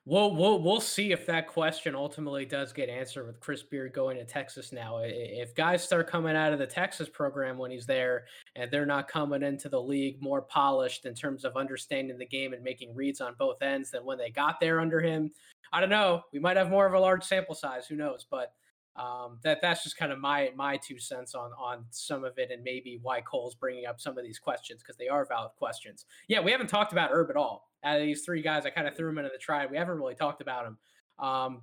[0.10, 4.18] We'll we'll we'll see if that question ultimately does get answered with Chris Beard going
[4.18, 5.02] to Texas now.
[5.04, 9.08] If guys start coming out of the Texas program when he's there and they're not
[9.08, 13.22] coming into the league more polished in terms of understanding the game and making reads
[13.22, 15.30] on both ends than when they got there under him,
[15.72, 16.24] I don't know.
[16.34, 17.86] We might have more of a large sample size.
[17.86, 18.26] Who knows?
[18.32, 18.54] But
[18.96, 22.52] um, that that's just kind of my my two cents on on some of it
[22.52, 26.06] and maybe why Cole's bringing up some of these questions because they are valid questions.
[26.28, 28.88] Yeah, we haven't talked about Herb at all out of these three guys, I kind
[28.88, 29.72] of threw him into the tribe.
[29.72, 30.78] We haven't really talked about him.
[31.18, 31.62] Um,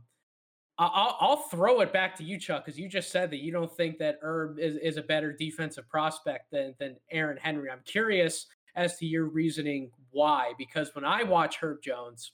[0.79, 3.75] I'll, I'll throw it back to you, Chuck, because you just said that you don't
[3.75, 7.71] think that Herb is, is a better defensive prospect than than Aaron Henry.
[7.71, 10.53] I'm curious as to your reasoning why.
[10.59, 12.33] Because when I watch Herb Jones,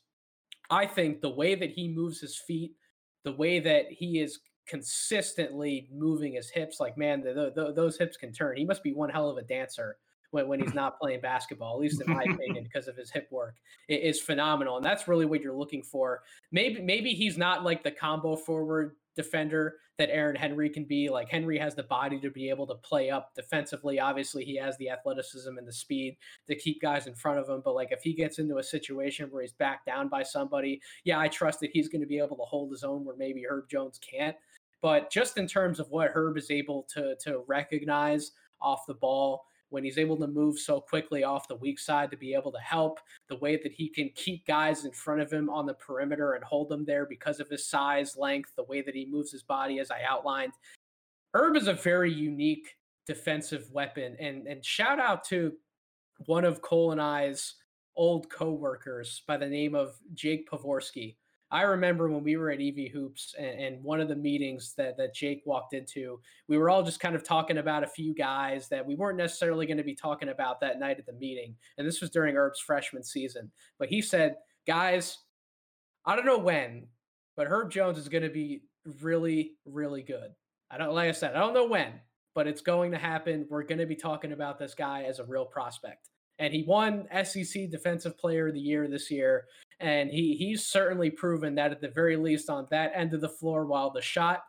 [0.70, 2.72] I think the way that he moves his feet,
[3.22, 8.16] the way that he is consistently moving his hips, like man, the, the, those hips
[8.16, 8.56] can turn.
[8.56, 9.96] He must be one hell of a dancer
[10.30, 13.28] when, when he's not playing basketball, at least in my opinion, because of his hip
[13.30, 13.56] work.
[13.88, 14.76] It is phenomenal.
[14.76, 16.22] And that's really what you're looking for.
[16.50, 21.08] Maybe maybe he's not like the combo forward defender that Aaron Henry can be.
[21.08, 24.00] Like Henry has the body to be able to play up defensively.
[24.00, 27.62] Obviously, he has the athleticism and the speed to keep guys in front of him.
[27.64, 31.20] But like if he gets into a situation where he's backed down by somebody, yeah,
[31.20, 33.68] I trust that he's going to be able to hold his own where maybe Herb
[33.68, 34.36] Jones can't.
[34.82, 39.44] But just in terms of what Herb is able to to recognize off the ball,
[39.72, 42.58] when he's able to move so quickly off the weak side to be able to
[42.58, 46.34] help, the way that he can keep guys in front of him on the perimeter
[46.34, 49.42] and hold them there because of his size, length, the way that he moves his
[49.42, 50.52] body, as I outlined.
[51.32, 52.76] Herb is a very unique
[53.06, 54.14] defensive weapon.
[54.20, 55.52] And, and shout out to
[56.26, 57.54] one of Cole and I's
[57.96, 61.16] old co-workers by the name of Jake Pavorsky.
[61.52, 64.96] I remember when we were at EV Hoops and, and, one of the meetings that,
[64.96, 68.68] that Jake walked into, we were all just kind of talking about a few guys
[68.70, 71.54] that we weren't necessarily going to be talking about that night at the meeting.
[71.76, 73.50] And this was during Herb's freshman season.
[73.78, 74.36] But he said,
[74.66, 75.18] guys,
[76.06, 76.86] I don't know when,
[77.36, 78.62] but Herb Jones is going to be
[79.02, 80.30] really, really good.
[80.70, 82.00] I don't, like I said, I don't know when,
[82.34, 83.46] but it's going to happen.
[83.50, 87.06] We're going to be talking about this guy as a real prospect and he won
[87.24, 89.44] SEC Defensive Player of the Year this year.
[89.82, 93.28] And he he's certainly proven that at the very least on that end of the
[93.28, 94.44] floor, while the shot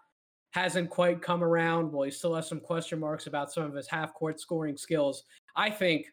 [0.51, 3.89] hasn't quite come around, well, he still has some question marks about some of his
[3.89, 5.23] half court scoring skills.
[5.55, 6.05] I think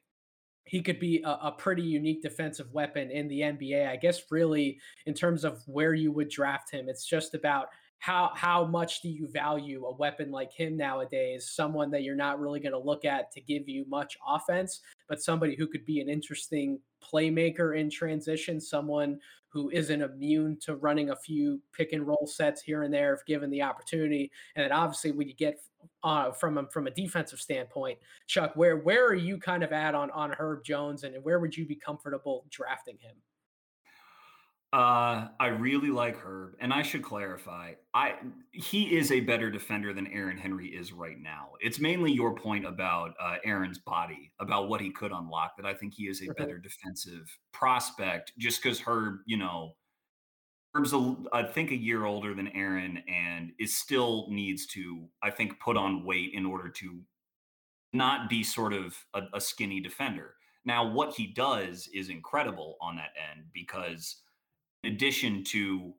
[0.65, 3.89] he could be a, a, pretty unique defensive weapon in the NBA.
[3.89, 7.67] I guess really in terms of where you would draft him, it's just about
[8.01, 11.51] how how much do you value a weapon like him nowadays?
[11.51, 15.23] Someone that you're not really going to look at to give you much offense but
[15.23, 19.19] somebody who could be an interesting playmaker in transition someone
[19.51, 23.25] who isn't immune to running a few pick and roll sets here and there if
[23.27, 24.31] given the opportunity.
[24.55, 25.61] And then obviously when you get
[26.05, 30.11] uh, from from a defensive standpoint chuck where where are you kind of at on
[30.11, 33.17] on herb jones and where would you be comfortable drafting him
[34.73, 37.73] uh, I really like Herb, and I should clarify.
[37.93, 38.15] I
[38.53, 41.51] he is a better defender than Aaron Henry is right now.
[41.61, 45.57] It's mainly your point about uh, Aaron's body, about what he could unlock.
[45.57, 49.75] That I think he is a better defensive prospect, just because Herb, you know,
[50.73, 55.31] Herb's a, I think a year older than Aaron, and is still needs to, I
[55.31, 57.01] think, put on weight in order to
[57.93, 60.35] not be sort of a, a skinny defender.
[60.65, 64.19] Now, what he does is incredible on that end because
[64.85, 65.93] in addition to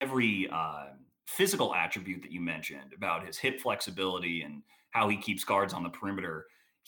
[0.00, 0.86] every uh,
[1.26, 5.82] physical attribute that you mentioned about his hip flexibility and how he keeps guards on
[5.82, 6.46] the perimeter,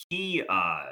[0.09, 0.85] he uh,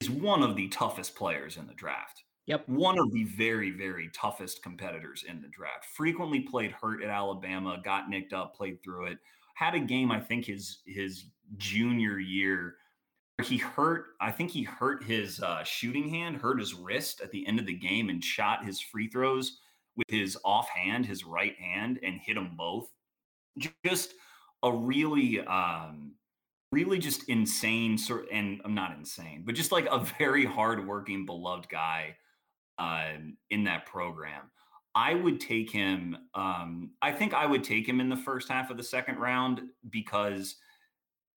[0.00, 2.24] is one of the toughest players in the draft.
[2.46, 2.66] Yep.
[2.68, 5.84] One of the very, very toughest competitors in the draft.
[5.94, 9.18] Frequently played hurt at Alabama, got nicked up, played through it.
[9.54, 11.24] Had a game, I think his his
[11.56, 12.76] junior year
[13.42, 17.46] he hurt i think he hurt his uh, shooting hand hurt his wrist at the
[17.46, 19.58] end of the game and shot his free throws
[19.98, 22.88] with his offhand, his right hand, and hit them both.
[23.84, 24.14] Just
[24.62, 26.12] a really, um,
[26.72, 28.26] really just insane sort.
[28.32, 32.16] And I'm not insane, but just like a very hardworking, beloved guy
[32.78, 33.08] uh,
[33.50, 34.44] in that program.
[34.94, 36.16] I would take him.
[36.34, 39.60] Um, I think I would take him in the first half of the second round
[39.90, 40.56] because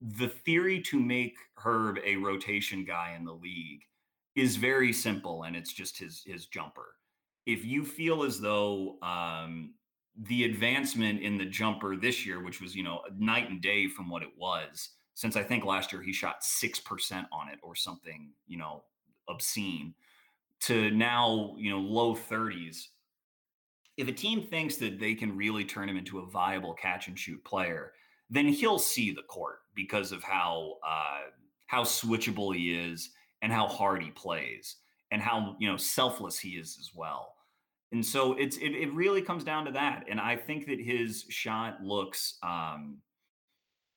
[0.01, 3.81] the theory to make Herb a rotation guy in the league
[4.35, 6.95] is very simple, and it's just his his jumper
[7.45, 9.73] if you feel as though um,
[10.15, 14.09] the advancement in the jumper this year, which was you know night and day from
[14.09, 17.75] what it was, since I think last year he shot six percent on it or
[17.75, 18.83] something, you know,
[19.27, 19.93] obscene,
[20.61, 22.89] to now you know low thirties.
[23.97, 27.19] If a team thinks that they can really turn him into a viable catch and
[27.19, 27.93] shoot player,
[28.29, 31.29] then he'll see the court because of how uh,
[31.67, 33.11] how switchable he is
[33.41, 34.77] and how hard he plays
[35.11, 37.35] and how you know selfless he is as well.
[37.91, 40.05] And so it's it, it really comes down to that.
[40.09, 42.99] And I think that his shot looks um,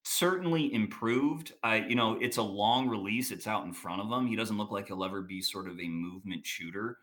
[0.05, 1.53] certainly improved.
[1.63, 3.31] I you know it's a long release.
[3.31, 4.27] It's out in front of him.
[4.27, 6.99] He doesn't look like he'll ever be sort of a movement shooter.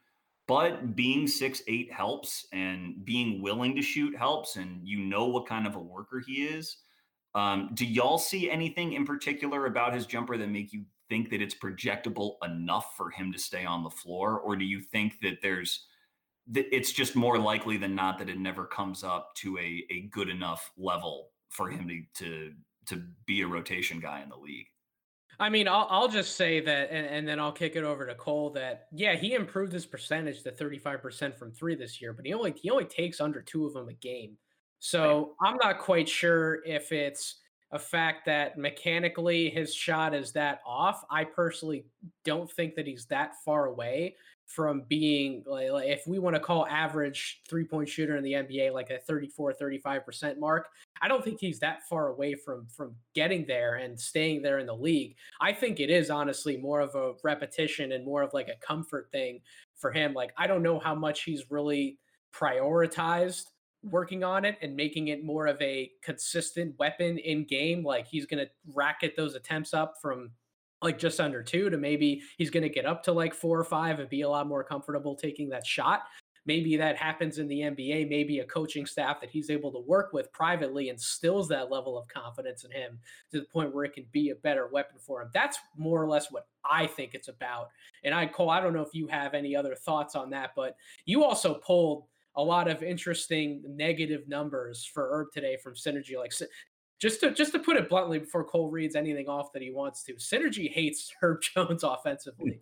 [0.48, 5.48] But being six eight helps, and being willing to shoot helps, and you know what
[5.48, 6.78] kind of a worker he is.
[7.34, 11.42] Um, do y'all see anything in particular about his jumper that make you think that
[11.42, 15.42] it's projectable enough for him to stay on the floor, or do you think that
[15.42, 15.86] there's
[16.48, 20.10] that it's just more likely than not that it never comes up to a a
[20.14, 22.54] good enough level for him to to
[22.88, 24.68] to be a rotation guy in the league?
[25.38, 28.16] I mean, I'll, I'll just say that, and, and then I'll kick it over to
[28.16, 28.52] Cole.
[28.52, 32.26] That yeah, he improved his percentage to thirty five percent from three this year, but
[32.26, 34.38] he only he only takes under two of them a game.
[34.80, 37.41] So I'm not quite sure if it's
[37.72, 41.04] a fact that mechanically his shot is that off.
[41.10, 41.86] I personally
[42.26, 44.16] don't think that he's that far away
[44.46, 48.34] from being like, like if we want to call average three point shooter in the
[48.34, 50.68] NBA like a 34 35% mark
[51.02, 54.66] I don't think he's that far away from from getting there and staying there in
[54.66, 58.50] the league I think it is honestly more of a repetition and more of like
[58.50, 59.40] a comfort thing
[59.76, 61.98] for him like I don't know how much he's really
[62.34, 63.46] prioritized
[63.84, 68.26] working on it and making it more of a consistent weapon in game like he's
[68.26, 70.32] going to racket those attempts up from
[70.82, 73.64] like just under two to maybe he's going to get up to like four or
[73.64, 76.04] five and be a lot more comfortable taking that shot.
[76.48, 78.10] Maybe that happens in the NBA.
[78.10, 82.08] Maybe a coaching staff that he's able to work with privately instills that level of
[82.08, 82.98] confidence in him
[83.32, 85.30] to the point where it can be a better weapon for him.
[85.36, 87.70] That's more or less what I think it's about.
[88.04, 90.76] And I, Cole, I don't know if you have any other thoughts on that, but
[91.06, 92.06] you also pulled
[92.36, 96.18] a lot of interesting negative numbers for Herb today from Synergy.
[96.18, 96.32] Like
[97.00, 100.04] just to just to put it bluntly before Cole reads anything off that he wants
[100.04, 102.60] to, Synergy hates Herb Jones offensively,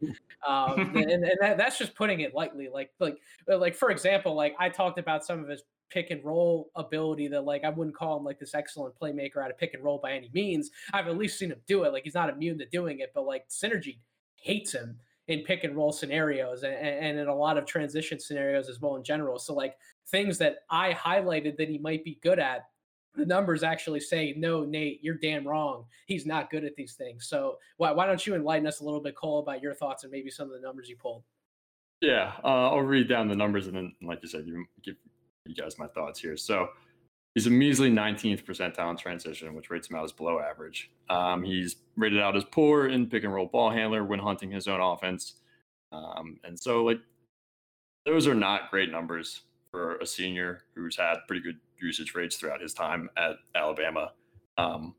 [0.47, 2.69] um, and, and that, that's just putting it lightly.
[2.73, 3.17] Like like
[3.51, 7.27] uh, like for example, like I talked about some of his pick and roll ability
[7.27, 9.99] that like I wouldn't call him like this excellent playmaker out of pick and roll
[10.01, 10.69] by any means.
[10.93, 11.91] I've at least seen him do it.
[11.91, 13.97] Like he's not immune to doing it, but like Synergy
[14.35, 14.97] hates him
[15.29, 18.95] in pick and roll scenarios and, and in a lot of transition scenarios as well
[18.95, 19.37] in general.
[19.37, 19.77] So like
[20.07, 22.65] things that I highlighted that he might be good at
[23.15, 25.85] the numbers actually say, no, Nate, you're damn wrong.
[26.07, 27.27] He's not good at these things.
[27.27, 30.11] So why, why don't you enlighten us a little bit, Cole, about your thoughts and
[30.11, 31.23] maybe some of the numbers you pulled?
[32.01, 34.95] Yeah, uh, I'll read down the numbers and then, like you said, you give
[35.45, 36.37] you guys my thoughts here.
[36.37, 36.69] So
[37.35, 40.91] he's a measly 19th percentile in transition, which rates him out as below average.
[41.09, 44.67] Um, he's rated out as poor in pick and roll ball handler when hunting his
[44.67, 45.35] own offense.
[45.91, 46.99] Um, and so, like,
[48.05, 52.61] those are not great numbers for a senior who's had pretty good usage rates throughout
[52.61, 54.11] his time at Alabama.
[54.57, 54.95] Um,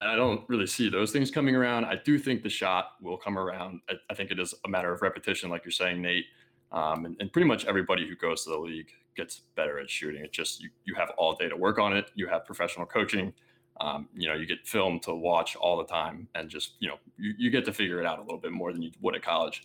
[0.00, 1.84] and I don't really see those things coming around.
[1.84, 3.80] I do think the shot will come around.
[3.88, 6.26] I, I think it is a matter of repetition, like you're saying, Nate.
[6.70, 10.24] Um, and, and, pretty much everybody who goes to the league gets better at shooting.
[10.24, 12.10] It's just you, you have all day to work on it.
[12.14, 13.34] You have professional coaching.
[13.80, 16.96] Um, you know, you get film to watch all the time, and just you know,
[17.18, 19.22] you, you get to figure it out a little bit more than you would at
[19.22, 19.64] college.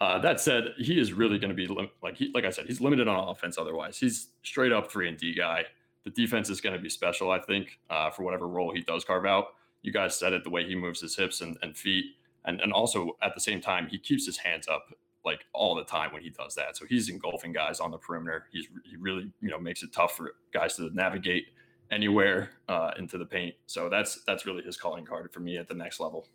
[0.00, 2.66] Uh, that said, he is really going to be lim- like he, like I said,
[2.66, 3.58] he's limited on offense.
[3.58, 5.64] Otherwise, he's straight up three and D guy.
[6.04, 9.04] The defense is going to be special, I think, uh, for whatever role he does
[9.04, 9.54] carve out.
[9.82, 12.04] You guys said it the way he moves his hips and, and feet,
[12.44, 14.86] and and also at the same time he keeps his hands up
[15.24, 16.76] like all the time when he does that.
[16.76, 18.46] So he's engulfing guys on the perimeter.
[18.52, 21.46] He's he really you know makes it tough for guys to navigate
[21.90, 23.54] anywhere uh, into the paint.
[23.66, 26.28] So that's that's really his calling card for me at the next level.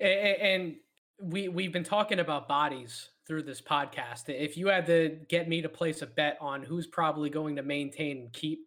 [0.00, 0.76] And
[1.20, 4.28] we we've been talking about bodies through this podcast.
[4.28, 7.62] If you had to get me to place a bet on who's probably going to
[7.62, 8.66] maintain and keep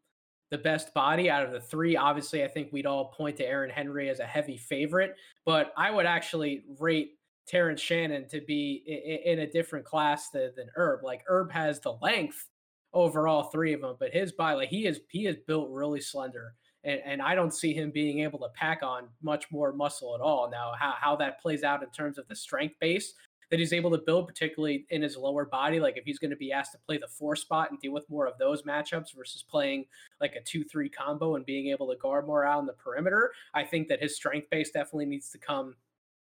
[0.49, 3.69] the best body out of the three, obviously I think we'd all point to Aaron
[3.69, 7.16] Henry as a heavy favorite, but I would actually rate
[7.47, 8.83] Terrence Shannon to be
[9.25, 11.03] in a different class than, than Herb.
[11.03, 12.47] Like Herb has the length
[12.93, 16.01] over all three of them, but his body, like he is, he is built really
[16.01, 16.55] slender
[16.87, 20.21] and, and I don't see him being able to pack on much more muscle at
[20.21, 20.49] all.
[20.49, 23.13] Now, how, how that plays out in terms of the strength base
[23.49, 26.37] that he's able to build, particularly in his lower body, like if he's going to
[26.37, 29.43] be asked to play the four spot and deal with more of those matchups versus
[29.49, 29.85] playing
[30.19, 33.31] like a two three combo and being able to guard more out on the perimeter,
[33.53, 35.75] I think that his strength base definitely needs to come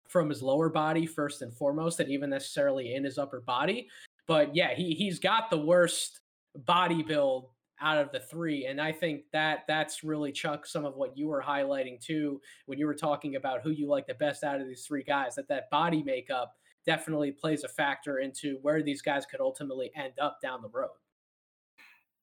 [0.09, 3.87] from his lower body first and foremost, and even necessarily in his upper body.
[4.27, 6.21] But yeah, he he's got the worst
[6.65, 7.49] body build
[7.79, 8.65] out of the three.
[8.65, 12.79] And I think that that's really Chuck some of what you were highlighting too when
[12.79, 15.35] you were talking about who you like the best out of these three guys.
[15.35, 16.53] That that body makeup
[16.85, 20.89] definitely plays a factor into where these guys could ultimately end up down the road.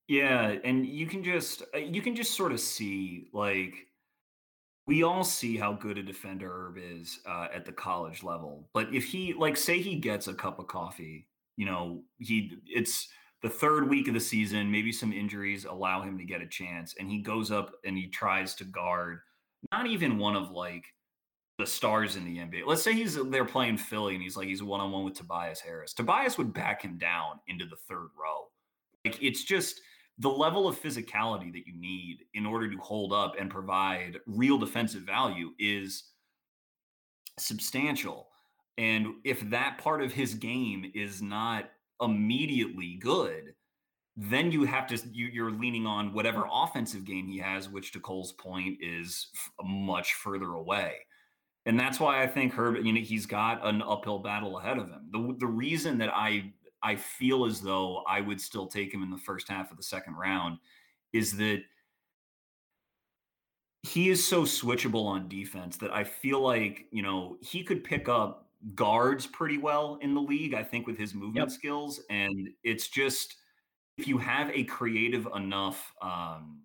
[0.08, 3.74] Yeah, and you can just uh, you can just sort of see like
[4.86, 8.68] we all see how good a defender Herb is uh, at the college level.
[8.74, 11.26] But if he like say he gets a cup of coffee,
[11.56, 13.08] you know, he it's
[13.42, 16.94] the third week of the season, maybe some injuries allow him to get a chance,
[16.98, 19.20] and he goes up and he tries to guard
[19.72, 20.84] not even one of like
[21.58, 22.66] the stars in the NBA.
[22.66, 25.60] Let's say he's they're playing Philly and he's like he's one on one with Tobias
[25.60, 25.94] Harris.
[25.94, 28.48] Tobias would back him down into the third row.
[29.04, 29.80] Like it's just
[30.18, 34.58] the level of physicality that you need in order to hold up and provide real
[34.58, 36.04] defensive value is
[37.38, 38.28] substantial.
[38.78, 43.54] And if that part of his game is not immediately good,
[44.16, 48.00] then you have to you, you're leaning on whatever offensive game he has, which to
[48.00, 50.98] Cole's point is f- much further away.
[51.66, 54.88] And that's why I think Herb, you know, he's got an uphill battle ahead of
[54.88, 55.08] him.
[55.10, 56.52] The the reason that I
[56.84, 59.82] I feel as though I would still take him in the first half of the
[59.82, 60.58] second round
[61.14, 61.62] is that
[63.82, 68.08] he is so switchable on defense that I feel like, you know, he could pick
[68.08, 71.50] up guards pretty well in the league, I think, with his movement yep.
[71.50, 72.00] skills.
[72.10, 73.36] And it's just
[73.96, 76.62] if you have a creative enough um,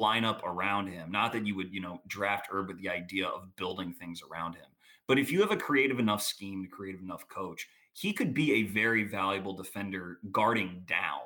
[0.00, 3.54] lineup around him, not that you would, you know, draft Herb with the idea of
[3.56, 4.66] building things around him,
[5.06, 7.66] but if you have a creative enough scheme, a creative enough coach,
[7.98, 11.22] he could be a very valuable defender guarding down.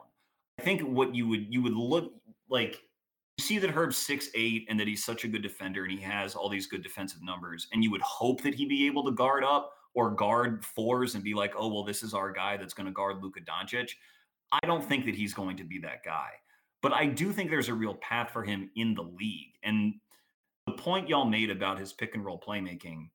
[0.58, 2.14] I think what you would you would look
[2.48, 2.80] like
[3.36, 6.00] you see that Herb's six eight and that he's such a good defender and he
[6.00, 9.12] has all these good defensive numbers, and you would hope that he'd be able to
[9.12, 12.72] guard up or guard fours and be like, oh well, this is our guy that's
[12.72, 13.90] going to guard Luka Doncic.
[14.50, 16.30] I don't think that he's going to be that guy,
[16.80, 19.52] but I do think there's a real path for him in the league.
[19.62, 19.94] And
[20.66, 23.10] the point y'all made about his pick and roll playmaking,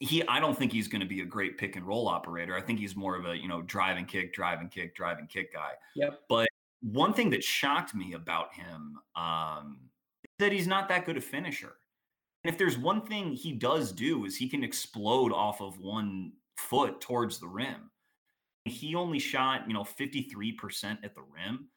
[0.00, 2.56] he I don't think he's going to be a great pick and roll operator.
[2.56, 5.18] I think he's more of a you know drive and kick, drive and kick, drive
[5.18, 5.72] and kick guy.
[5.94, 6.20] Yep.
[6.28, 6.48] But
[6.82, 9.78] one thing that shocked me about him um,
[10.24, 11.74] is that he's not that good a finisher.
[12.42, 16.32] And if there's one thing he does do is he can explode off of one
[16.56, 17.90] foot towards the rim.
[18.64, 21.68] He only shot, you know, 53% at the rim.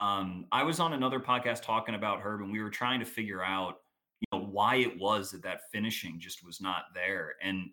[0.00, 3.44] Um, I was on another podcast talking about Herb, and we were trying to figure
[3.44, 3.81] out,
[4.22, 7.34] you know, why it was that that finishing just was not there.
[7.42, 7.70] And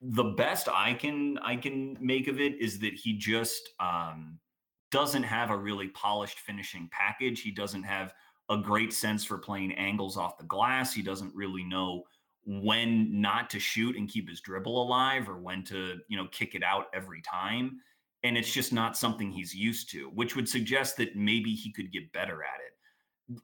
[0.00, 4.38] the best I can I can make of it is that he just um,
[4.90, 7.40] doesn't have a really polished finishing package.
[7.40, 8.12] He doesn't have
[8.50, 10.92] a great sense for playing angles off the glass.
[10.92, 12.04] He doesn't really know
[12.46, 16.54] when not to shoot and keep his dribble alive or when to, you know, kick
[16.54, 17.80] it out every time.
[18.22, 21.90] And it's just not something he's used to, which would suggest that maybe he could
[21.92, 22.73] get better at it.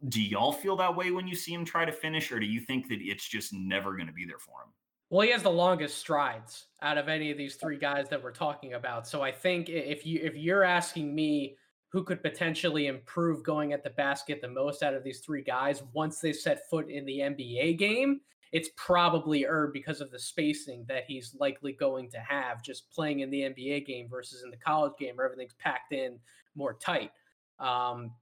[0.09, 2.61] Do y'all feel that way when you see him try to finish, or do you
[2.61, 4.73] think that it's just never going to be there for him?
[5.09, 8.31] Well, he has the longest strides out of any of these three guys that we're
[8.31, 9.09] talking about.
[9.09, 11.57] So I think if you if you're asking me
[11.89, 15.83] who could potentially improve going at the basket the most out of these three guys
[15.93, 18.21] once they set foot in the NBA game,
[18.53, 23.21] it's probably Herb because of the spacing that he's likely going to have just playing
[23.21, 26.19] in the NBA game versus in the college game where everything's packed in
[26.55, 27.11] more tight.
[27.59, 28.13] Um,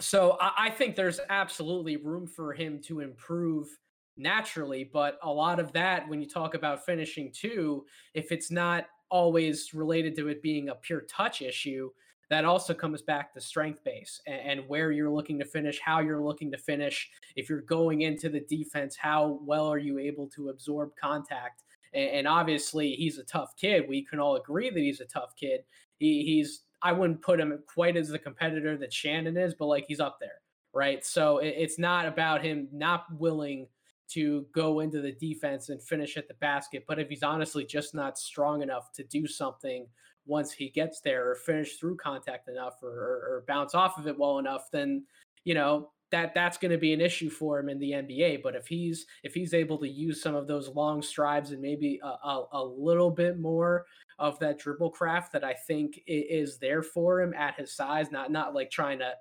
[0.00, 3.68] so I, I think there's absolutely room for him to improve
[4.16, 4.88] naturally.
[4.90, 7.84] But a lot of that, when you talk about finishing too,
[8.14, 11.90] if it's not always related to it being a pure touch issue,
[12.28, 16.24] that also comes back to strength base and, where you're looking to finish, how you're
[16.24, 17.08] looking to finish.
[17.36, 21.62] If you're going into the defense, how well are you able to absorb contact?
[21.94, 23.84] And, obviously, he's a tough kid.
[23.88, 25.60] We can all agree that he's a tough kid.
[25.98, 29.86] He, he's I wouldn't put him quite as the competitor that Shannon is, but like
[29.88, 30.40] he's up there,
[30.72, 31.04] right?
[31.04, 33.66] So it, it's not about him not willing
[34.08, 36.84] to go into the defense and finish at the basket.
[36.86, 39.86] But if he's honestly just not strong enough to do something
[40.26, 44.06] once he gets there or finish through contact enough or, or, or bounce off of
[44.06, 45.04] it well enough, then
[45.44, 48.42] you know that that's going to be an issue for him in the NBA.
[48.42, 52.00] But if he's if he's able to use some of those long strides and maybe
[52.02, 53.86] a, a, a little bit more
[54.18, 58.30] of that dribble craft that I think is there for him at his size, not
[58.30, 59.12] not like trying to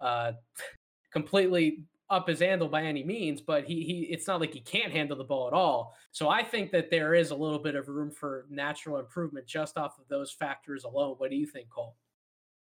[0.00, 0.32] uh,
[1.12, 4.92] completely up his handle by any means, but he he it's not like he can't
[4.92, 5.94] handle the ball at all.
[6.10, 9.76] So I think that there is a little bit of room for natural improvement just
[9.76, 11.16] off of those factors alone.
[11.18, 11.96] What do you think, Cole?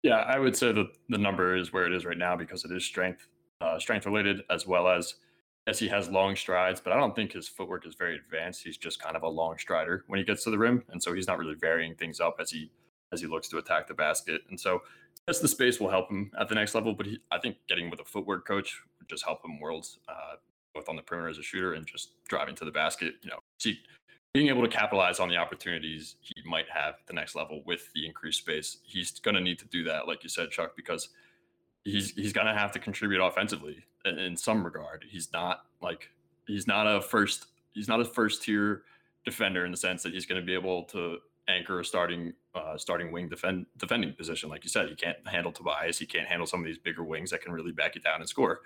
[0.03, 2.71] Yeah, I would say that the number is where it is right now because it
[2.71, 3.25] is strength
[3.61, 5.15] uh, strength related as well as
[5.67, 8.63] yes he has long strides, but I don't think his footwork is very advanced.
[8.63, 11.13] He's just kind of a long strider when he gets to the rim, and so
[11.13, 12.71] he's not really varying things up as he
[13.11, 14.41] as he looks to attack the basket.
[14.49, 14.81] And so
[15.27, 17.89] yes, the space will help him at the next level, but he, I think getting
[17.89, 20.35] with a footwork coach would just help him worlds, uh,
[20.73, 23.15] both on the perimeter as a shooter and just driving to the basket.
[23.21, 23.79] You know, see,
[24.33, 27.91] being able to capitalize on the opportunities he might have at the next level with
[27.93, 28.77] the increased space.
[28.83, 31.09] He's going to need to do that, like you said, Chuck, because
[31.83, 35.05] he's he's to have to contribute offensively in, in some regard.
[35.09, 36.09] He's not like
[36.47, 38.83] he's not a first he's not a first tier
[39.25, 41.17] defender in the sense that he's going to be able to
[41.47, 44.49] anchor a starting uh, starting wing defend defending position.
[44.49, 45.97] Like you said, he can't handle Tobias.
[45.97, 48.29] He can't handle some of these bigger wings that can really back you down and
[48.29, 48.61] score.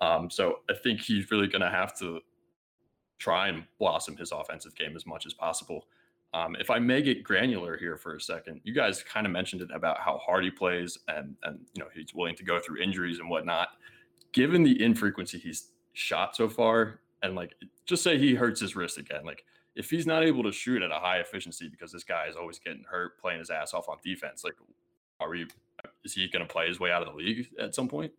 [0.00, 2.20] Um, so I think he's really going to have to
[3.18, 5.86] try and blossom his offensive game as much as possible.
[6.32, 9.62] Um, if I may get granular here for a second, you guys kind of mentioned
[9.62, 12.82] it about how hard he plays and and you know he's willing to go through
[12.82, 13.68] injuries and whatnot.
[14.32, 17.54] Given the infrequency he's shot so far, and like
[17.84, 20.90] just say he hurts his wrist again, like if he's not able to shoot at
[20.90, 23.96] a high efficiency because this guy is always getting hurt playing his ass off on
[24.04, 24.54] defense, like
[25.18, 25.46] are we
[26.04, 28.12] is he going to play his way out of the league at some point?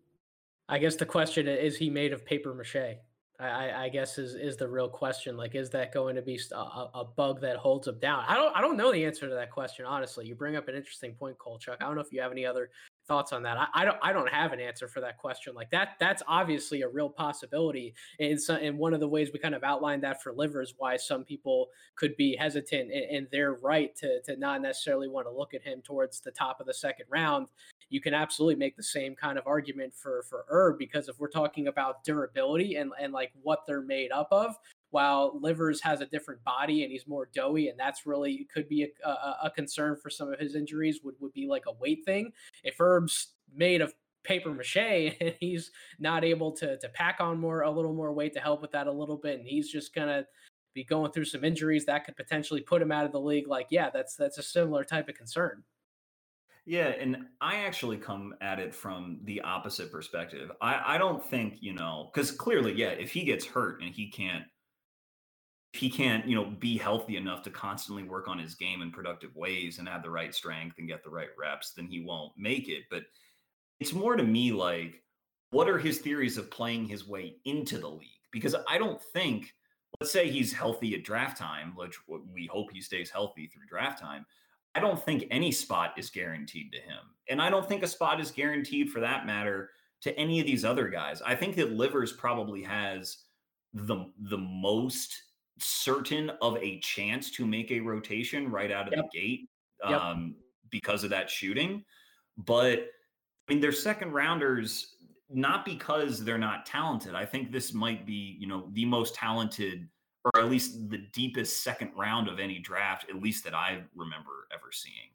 [0.68, 2.98] I guess the question is he made of paper mache?
[3.42, 5.36] I, I, guess is is the real question.
[5.36, 8.24] Like, is that going to be a, a, bug that holds him down?
[8.28, 9.84] I don't I don't know the answer to that question.
[9.84, 11.76] Honestly, you bring up an interesting point, Kolchuk.
[11.80, 12.70] I don't know if you have any other
[13.08, 13.58] thoughts on that.
[13.58, 15.54] I, I, don't I don't have an answer for that question.
[15.54, 17.94] Like that that's obviously a real possibility.
[18.20, 20.96] And so and one of the ways we kind of outlined that for livers why
[20.96, 25.32] some people could be hesitant and, and they're right to to not necessarily want to
[25.32, 27.48] look at him towards the top of the second round.
[27.92, 31.28] You can absolutely make the same kind of argument for for Erb because if we're
[31.28, 34.56] talking about durability and and like what they're made up of,
[34.92, 38.84] while Livers has a different body and he's more doughy, and that's really could be
[38.84, 41.00] a, a, a concern for some of his injuries.
[41.04, 42.32] Would would be like a weight thing.
[42.64, 43.92] If herb's made of
[44.24, 44.76] paper mache
[45.20, 48.62] and he's not able to to pack on more a little more weight to help
[48.62, 50.24] with that a little bit, and he's just gonna
[50.72, 53.48] be going through some injuries that could potentially put him out of the league.
[53.48, 55.62] Like, yeah, that's that's a similar type of concern.
[56.64, 60.52] Yeah, and I actually come at it from the opposite perspective.
[60.60, 64.10] I, I don't think, you know, because clearly, yeah, if he gets hurt and he
[64.10, 64.44] can't
[65.72, 68.90] if he can't, you know, be healthy enough to constantly work on his game in
[68.90, 72.32] productive ways and have the right strength and get the right reps, then he won't
[72.36, 72.84] make it.
[72.90, 73.04] But
[73.80, 75.02] it's more to me like,
[75.50, 78.08] what are his theories of playing his way into the league?
[78.32, 79.54] Because I don't think,
[79.98, 83.98] let's say he's healthy at draft time, which we hope he stays healthy through draft
[83.98, 84.26] time.
[84.74, 86.98] I don't think any spot is guaranteed to him.
[87.28, 89.70] And I don't think a spot is guaranteed for that matter
[90.02, 91.22] to any of these other guys.
[91.22, 93.18] I think that Livers probably has
[93.74, 95.22] the the most
[95.58, 99.04] certain of a chance to make a rotation right out of yep.
[99.10, 99.48] the gate
[99.84, 100.44] um, yep.
[100.70, 101.84] because of that shooting.
[102.36, 102.80] But
[103.48, 104.96] I mean, they're second rounders
[105.30, 107.14] not because they're not talented.
[107.14, 109.88] I think this might be, you know, the most talented
[110.24, 114.48] or at least the deepest second round of any draft, at least that I remember
[114.52, 115.10] ever seeing.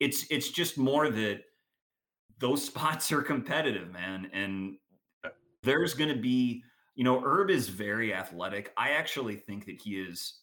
[0.00, 1.42] It's it's just more that
[2.38, 4.76] those spots are competitive, man, and
[5.62, 6.62] there's going to be
[6.96, 8.72] you know, Herb is very athletic.
[8.76, 10.40] I actually think that he is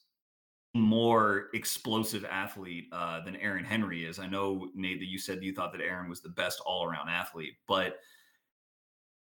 [0.76, 4.20] more explosive athlete uh, than Aaron Henry is.
[4.20, 7.55] I know Nate that you said you thought that Aaron was the best all-around athlete,
[7.68, 7.97] but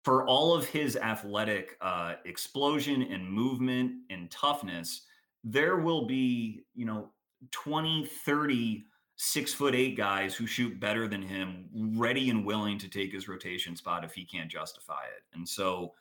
[0.08, 5.02] for all of his athletic uh, explosion and movement and toughness,
[5.44, 7.10] there will be, you know,
[7.52, 8.86] 20, 30
[9.18, 13.28] six foot eight guys who shoot better than him, ready and willing to take his
[13.28, 15.24] rotation spot if he can't justify it.
[15.38, 15.94] And so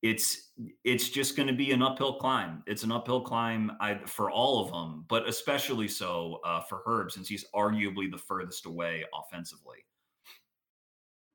[0.00, 0.52] it's
[0.84, 2.62] it's just going to be an uphill climb.
[2.66, 7.10] It's an uphill climb I, for all of them, but especially so uh, for Herb
[7.10, 9.84] since he's arguably the furthest away offensively.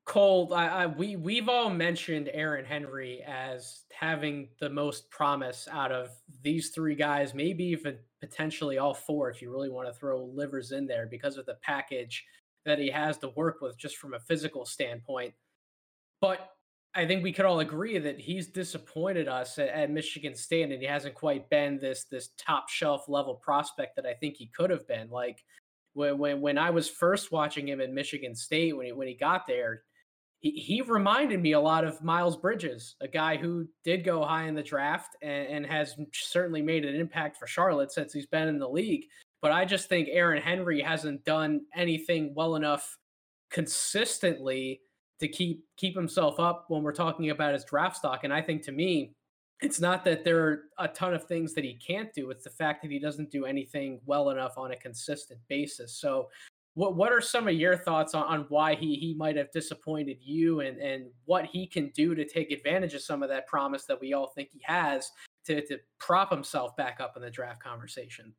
[0.06, 5.90] Cole, I, I, we we've all mentioned Aaron Henry as having the most promise out
[5.90, 6.10] of
[6.42, 10.70] these three guys, maybe even potentially all four, if you really want to throw livers
[10.70, 12.24] in there, because of the package
[12.64, 15.34] that he has to work with, just from a physical standpoint.
[16.20, 16.52] But
[16.94, 20.80] I think we could all agree that he's disappointed us at, at, Michigan State, and
[20.80, 24.70] he hasn't quite been this this top shelf level prospect that I think he could
[24.70, 25.10] have been.
[25.10, 25.44] Like
[25.94, 29.14] when when when I was first watching him at Michigan State when he when he
[29.14, 29.82] got there,
[30.40, 34.54] he, reminded me a lot of Miles Bridges, a guy who did go high in
[34.54, 38.58] the draft and, and has certainly made an impact for Charlotte since he's been in
[38.58, 39.04] the league.
[39.42, 42.96] But I just think Aaron Henry hasn't done anything well enough
[43.50, 44.80] consistently
[45.20, 48.24] to keep keep himself up when we're talking about his draft stock.
[48.24, 49.14] And I think to me,
[49.62, 52.30] it's not that there are a ton of things that he can't do.
[52.30, 55.98] It's the fact that he doesn't do anything well enough on a consistent basis.
[55.98, 56.28] So
[56.76, 60.18] what what are some of your thoughts on, on why he he might have disappointed
[60.20, 63.86] you and and what he can do to take advantage of some of that promise
[63.86, 65.10] that we all think he has
[65.46, 68.34] to to prop himself back up in the draft conversation?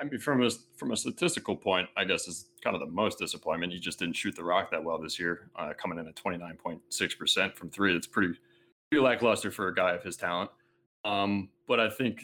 [0.00, 3.18] I mean, from a from a statistical point, I guess is kind of the most
[3.18, 3.74] disappointment.
[3.74, 6.38] He just didn't shoot the rock that well this year, uh, coming in at twenty
[6.38, 7.94] nine point six percent from three.
[7.94, 8.32] It's pretty
[8.90, 10.50] pretty lackluster for a guy of his talent.
[11.04, 12.22] Um, but I think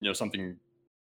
[0.00, 0.58] you know something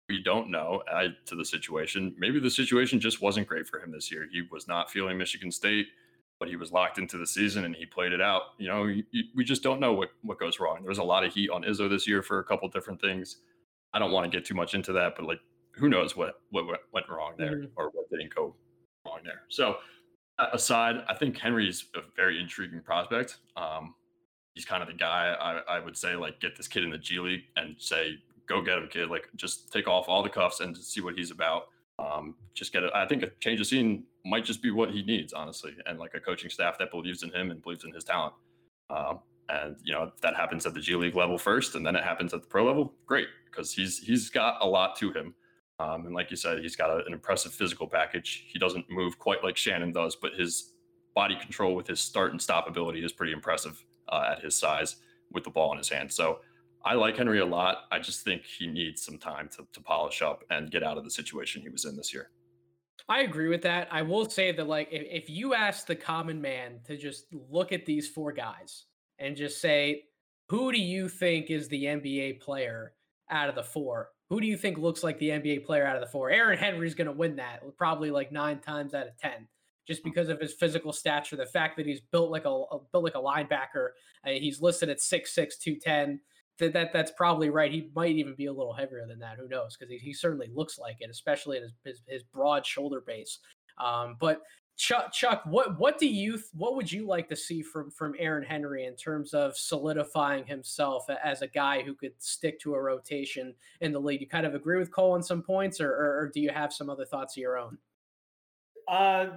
[0.10, 2.14] we don't know add to the situation.
[2.18, 4.28] Maybe the situation just wasn't great for him this year.
[4.32, 5.88] He was not feeling Michigan State,
[6.40, 8.42] but he was locked into the season and he played it out.
[8.58, 8.94] You know,
[9.36, 10.80] we just don't know what what goes wrong.
[10.82, 13.38] There was a lot of heat on Izzo this year for a couple different things.
[13.94, 15.40] I don't want to get too much into that, but like
[15.72, 17.74] who knows what what went wrong there mm-hmm.
[17.76, 18.56] or what didn't go
[19.06, 19.44] wrong there.
[19.50, 19.78] So
[20.38, 23.38] aside, I think Henry's a very intriguing prospect.
[23.56, 23.96] Um,
[24.54, 26.98] he's kind of the guy I, I would say like get this kid in the
[26.98, 28.18] G League and say
[28.54, 29.10] go get him, kid.
[29.10, 31.64] Like just take off all the cuffs and see what he's about.
[32.00, 32.92] Um, just get it.
[32.94, 36.14] I think a change of scene might just be what he needs, honestly, and like
[36.16, 38.34] a coaching staff that believes in him and believes in his talent.
[38.90, 41.96] Um, and you know if that happens at the G League level first, and then
[41.96, 45.34] it happens at the pro level, great, because he's he's got a lot to him.
[45.80, 48.46] Um, and like you said, he's got a, an impressive physical package.
[48.48, 50.74] He doesn't move quite like Shannon does, but his
[51.16, 54.98] body control with his start and stop ability is pretty impressive uh, at his size
[55.32, 56.12] with the ball in his hand.
[56.12, 56.40] So
[56.86, 57.86] I like Henry a lot.
[57.92, 61.04] I just think he needs some time to, to polish up and get out of
[61.04, 62.30] the situation he was in this year.
[63.08, 63.88] I agree with that.
[63.92, 67.72] I will say that, like, if, if you ask the common man to just look
[67.72, 68.86] at these four guys
[69.20, 70.04] and just say,
[70.50, 72.94] who do you think is the NBA player
[73.30, 74.10] out of the four?
[74.30, 76.30] Who do you think looks like the NBA player out of the four?
[76.32, 79.48] Aaron Henry's going to win that probably like nine times out of 10
[79.88, 80.10] just hmm.
[80.10, 83.22] because of his physical stature, the fact that he's built like a, built like a
[83.22, 83.90] linebacker.
[84.26, 86.20] He's listed at 6'6", 210
[86.60, 87.72] that, that that's probably right.
[87.72, 89.38] He might even be a little heavier than that.
[89.38, 89.76] Who knows?
[89.76, 93.40] Because he, he certainly looks like it, especially in his, his, his broad shoulder base.
[93.78, 94.42] Um, but
[94.76, 98.44] Chuck, Chuck, what what do you what would you like to see from from Aaron
[98.44, 103.54] Henry in terms of solidifying himself as a guy who could stick to a rotation
[103.82, 104.22] in the league?
[104.22, 106.74] You kind of agree with Cole on some points, or, or, or do you have
[106.74, 107.78] some other thoughts of your own?
[108.88, 109.28] Uh,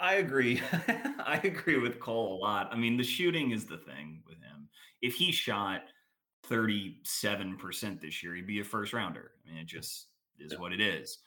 [0.00, 0.60] I agree.
[0.88, 2.68] I agree with Cole a lot.
[2.72, 4.68] I mean, the shooting is the thing with him.
[5.02, 5.82] If he shot
[6.48, 9.32] 37% this year, he'd be a first rounder.
[9.44, 10.06] I mean, it just
[10.38, 11.18] is what it is.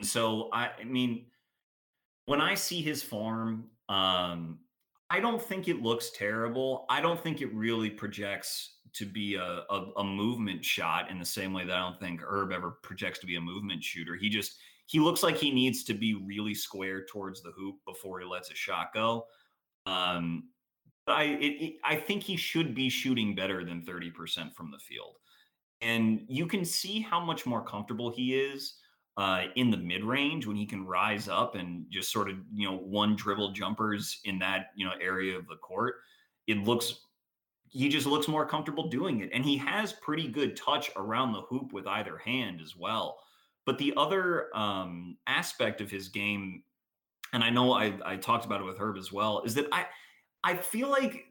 [0.00, 1.26] And so, I, I mean,
[2.26, 4.58] when I see his form, um,
[5.10, 6.86] I don't think it looks terrible.
[6.88, 11.24] I don't think it really projects to be a, a, a, movement shot in the
[11.24, 14.14] same way that I don't think Herb ever projects to be a movement shooter.
[14.14, 14.56] He just
[14.86, 18.50] he looks like he needs to be really square towards the hoop before he lets
[18.50, 19.26] a shot go.
[19.86, 20.44] Um,
[21.06, 25.16] I it, I think he should be shooting better than 30% from the field.
[25.80, 28.76] And you can see how much more comfortable he is
[29.16, 32.68] uh, in the mid range when he can rise up and just sort of, you
[32.68, 35.96] know, one dribble jumpers in that, you know, area of the court.
[36.46, 36.94] It looks,
[37.68, 39.30] he just looks more comfortable doing it.
[39.32, 43.18] And he has pretty good touch around the hoop with either hand as well.
[43.66, 46.62] But the other um, aspect of his game,
[47.32, 49.86] and I know I, I talked about it with Herb as well, is that I,
[50.44, 51.26] I feel like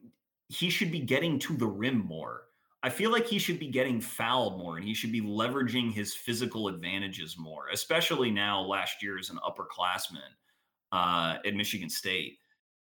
[0.49, 2.41] he should be getting to the rim more.
[2.81, 6.13] I feel like he should be getting fouled more and he should be leveraging his
[6.13, 10.33] physical advantages more, especially now last year as an upperclassman
[10.91, 12.39] uh, at Michigan State.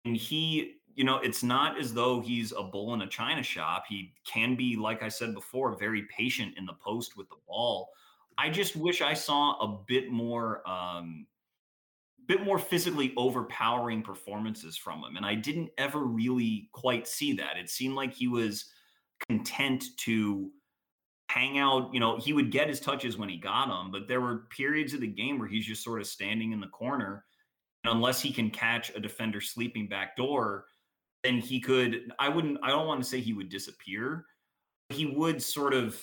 [0.03, 3.86] And he, you know, it's not as though he's a bull in a china shop.
[3.88, 7.89] He can be, like I said before, very patient in the post with the ball.
[8.38, 11.28] I just wish I saw a bit more um,
[12.28, 15.15] bit more physically overpowering performances from him.
[15.15, 17.57] And I didn't ever really quite see that.
[17.57, 18.65] It seemed like he was
[19.28, 20.51] content to
[21.30, 21.93] hang out.
[21.93, 24.93] You know, he would get his touches when he got them, but there were periods
[24.93, 27.23] of the game where he's just sort of standing in the corner.
[27.84, 30.65] And unless he can catch a defender sleeping back door,
[31.23, 34.25] then he could, I wouldn't, I don't want to say he would disappear.
[34.89, 35.99] He would sort of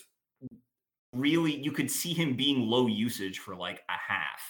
[1.12, 4.40] really, you could see him being low usage for like a half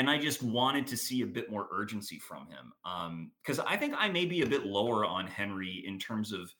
[0.00, 2.72] and I just wanted to see a bit more urgency from him.
[3.42, 6.50] Because um, I think I may be a bit lower on Henry in terms of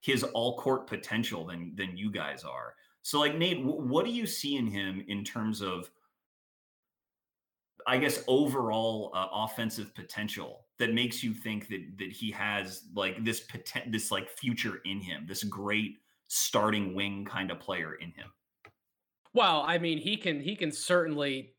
[0.00, 2.72] his all court potential than than you guys are.
[3.02, 5.90] So, like Nate, w- what do you see in him in terms of,
[7.86, 13.22] I guess, overall uh, offensive potential that makes you think that that he has like
[13.26, 18.08] this poten- this like future in him, this great starting wing kind of player in
[18.12, 18.32] him?
[19.34, 21.55] Well, I mean, he can he can certainly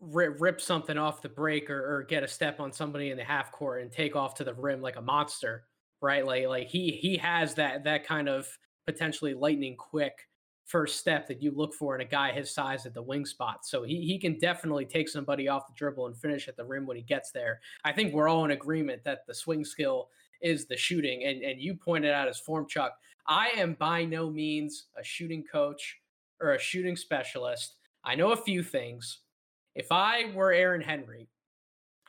[0.00, 3.52] rip, something off the break or, or get a step on somebody in the half
[3.52, 5.64] court and take off to the rim like a monster,
[6.00, 6.24] right?
[6.24, 8.48] Like like he he has that that kind of
[8.86, 10.26] potentially lightning quick
[10.64, 13.66] first step that you look for in a guy his size at the wing spot.
[13.66, 16.86] So he he can definitely take somebody off the dribble and finish at the rim
[16.86, 17.60] when he gets there.
[17.84, 20.08] I think we're all in agreement that the swing skill
[20.40, 21.24] is the shooting.
[21.24, 22.92] And and you pointed out his form, Chuck.
[23.26, 25.98] I am by no means a shooting coach
[26.40, 27.76] or a shooting specialist.
[28.02, 29.20] I know a few things.
[29.74, 31.28] If I were Aaron Henry,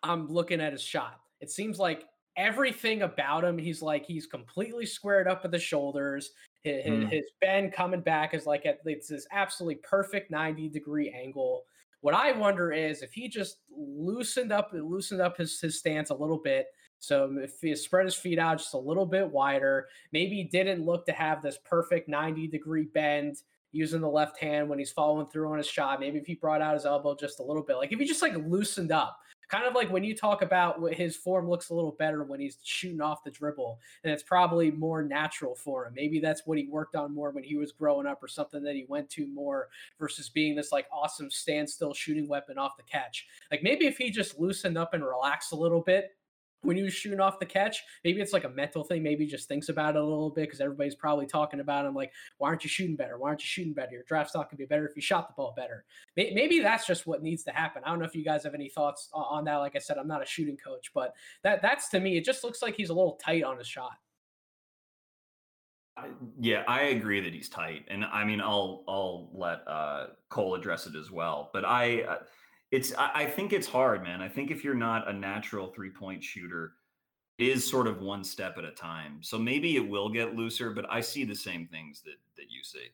[0.04, 1.20] I'm looking at his shot.
[1.40, 2.06] It seems like
[2.38, 6.32] everything about him, he's like he's completely squared up at the shoulders.
[6.64, 7.10] His, mm.
[7.10, 11.64] his bend coming back is like at, it's this absolutely perfect 90 degree angle.
[12.02, 16.16] What I wonder is if he just loosened up loosened up his, his stance a
[16.16, 16.68] little bit.
[17.00, 21.06] So if he spread his feet out just a little bit wider, maybe didn't look
[21.08, 23.38] to have this perfect 90 degree bend
[23.72, 26.00] using the left hand when he's following through on his shot.
[26.00, 28.22] Maybe if he brought out his elbow just a little bit, like if he just
[28.22, 29.20] like loosened up,
[29.52, 32.40] kind of like when you talk about what his form looks a little better when
[32.40, 35.94] he's shooting off the dribble, and it's probably more natural for him.
[35.94, 38.76] Maybe that's what he worked on more when he was growing up, or something that
[38.76, 39.68] he went to more
[40.00, 43.28] versus being this like awesome standstill shooting weapon off the catch.
[43.52, 46.16] Like maybe if he just loosened up and relaxed a little bit,
[46.64, 47.84] when he was shooting off the catch.
[48.04, 49.04] Maybe it's like a mental thing.
[49.04, 51.94] Maybe just thinks about it a little bit because everybody's probably talking about him.
[51.94, 53.18] Like, why aren't you shooting better?
[53.18, 53.94] Why aren't you shooting better?
[53.94, 55.86] Your draft stock could be better if you shot the ball better.
[56.16, 57.82] Maybe that's just what needs to happen.
[57.86, 59.58] I don't know if you guys have any thoughts on that.
[59.58, 62.44] Like I said, I'm not a shooting coach, but that that's to me, it just
[62.44, 63.94] looks like he's a little tight on his shot.
[66.40, 70.88] yeah, I agree that he's tight, and I mean, I'll I'll let uh, Cole address
[70.88, 71.50] it as well.
[71.54, 72.18] But I, uh,
[72.72, 74.22] it's I, I think it's hard, man.
[74.22, 76.74] I think if you're not a natural three point shooter,
[77.38, 79.20] it is sort of one step at a time.
[79.22, 82.64] So maybe it will get looser, but I see the same things that that you
[82.64, 82.88] see.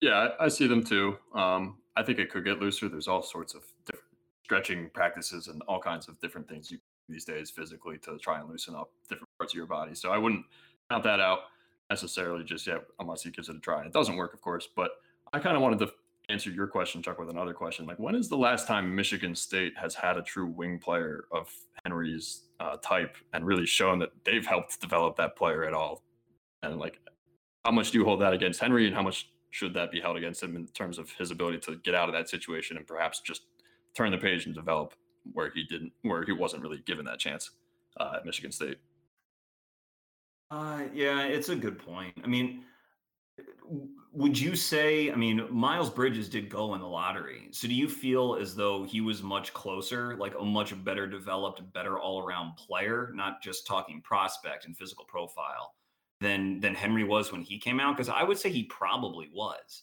[0.00, 1.16] Yeah, I, see them too.
[1.34, 2.88] Um, I think it could get looser.
[2.88, 4.04] There's all sorts of different
[4.44, 6.78] stretching practices and all kinds of different things you
[7.08, 9.94] these days physically to try and loosen up different parts of your body.
[9.94, 10.44] So I wouldn't
[10.90, 11.40] count that out
[11.88, 13.84] necessarily just yet unless he gives it a try.
[13.84, 14.90] It doesn't work, of course, but
[15.32, 15.92] I kind of wanted to
[16.28, 17.86] answer your question, Chuck, with another question.
[17.86, 21.52] Like, when is the last time Michigan State has had a true wing player of
[21.84, 26.02] Henry's uh, type and really shown that they've helped develop that player at all?
[26.62, 27.00] And like,
[27.64, 30.16] how much do you hold that against Henry, and how much should that be held
[30.16, 33.20] against him in terms of his ability to get out of that situation and perhaps
[33.20, 33.42] just
[33.94, 34.94] turn the page and develop
[35.32, 37.50] where he didn't, where he wasn't really given that chance
[37.98, 38.78] uh, at Michigan State?
[40.50, 42.14] Uh, yeah, it's a good point.
[42.22, 42.64] I mean,
[44.12, 47.48] would you say, I mean, Miles Bridges did go in the lottery.
[47.50, 51.60] So do you feel as though he was much closer, like a much better developed,
[51.72, 55.74] better all around player, not just talking prospect and physical profile
[56.20, 57.96] than than Henry was when he came out?
[57.96, 59.82] Because I would say he probably was.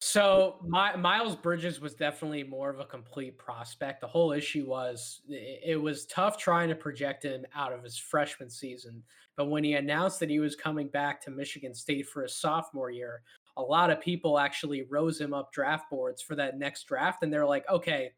[0.00, 4.00] So my, Miles Bridges was definitely more of a complete prospect.
[4.00, 8.48] The whole issue was it was tough trying to project him out of his freshman
[8.48, 9.02] season.
[9.38, 12.90] But when he announced that he was coming back to Michigan State for his sophomore
[12.90, 13.22] year,
[13.56, 17.22] a lot of people actually rose him up draft boards for that next draft.
[17.22, 18.10] And they're like, okay,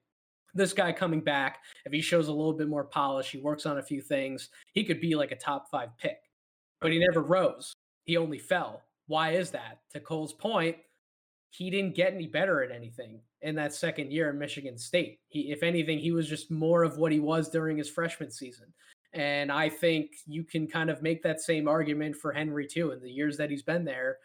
[0.55, 3.77] this guy coming back, if he shows a little bit more polish, he works on
[3.77, 6.23] a few things, he could be like a top five pick.
[6.81, 7.75] But he never rose.
[8.07, 8.81] He only fell.
[9.07, 9.81] Why is that?
[9.93, 10.79] To Cole's point,
[11.51, 15.19] he didn't get any better at anything in that second year in Michigan State.
[15.29, 18.73] He, if anything, he was just more of what he was during his freshman season.
[19.13, 22.93] And I think you can kind of make that same argument for Henry too.
[22.93, 24.19] In the years that he's been there,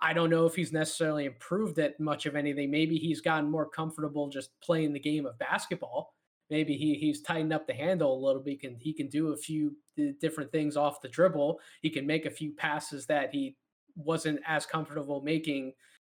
[0.00, 2.70] I don't know if he's necessarily improved at much of anything.
[2.70, 6.14] Maybe he's gotten more comfortable just playing the game of basketball.
[6.50, 8.52] Maybe he he's tightened up the handle a little bit.
[8.52, 11.60] He can he can do a few uh, different things off the dribble.
[11.82, 13.56] He can make a few passes that he
[13.94, 15.72] wasn't as comfortable making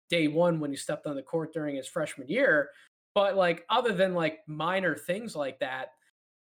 [0.09, 2.69] day one when he stepped on the court during his freshman year.
[3.13, 5.89] But like other than like minor things like that,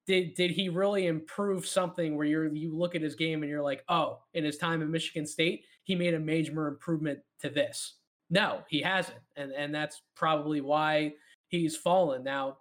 [0.06, 3.62] did did he really improve something where you're you look at his game and you're
[3.62, 7.96] like, oh, in his time in Michigan State, he made a major improvement to this?
[8.30, 9.20] No, he hasn't.
[9.36, 11.14] And and that's probably why
[11.48, 12.24] he's fallen.
[12.24, 12.58] Now,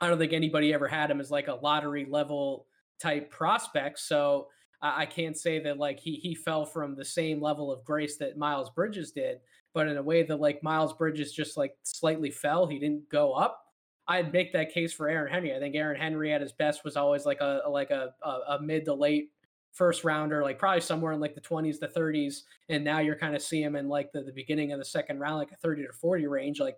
[0.00, 2.66] I don't think anybody ever had him as like a lottery level
[3.00, 3.98] type prospect.
[3.98, 4.48] So
[4.82, 8.16] I, I can't say that like he he fell from the same level of grace
[8.18, 9.40] that Miles Bridges did
[9.72, 12.66] but in a way that like Miles Bridges just like slightly fell.
[12.66, 13.64] He didn't go up.
[14.10, 15.54] I'd make that case for Aaron Henry.
[15.54, 18.60] I think Aaron Henry at his best was always like a like a, a, a
[18.60, 19.30] mid to late
[19.72, 22.42] first rounder, like probably somewhere in like the 20s the 30s.
[22.68, 25.20] And now you're kind of seeing him in like the, the beginning of the second
[25.20, 26.58] round, like a 30 to 40 range.
[26.58, 26.76] Like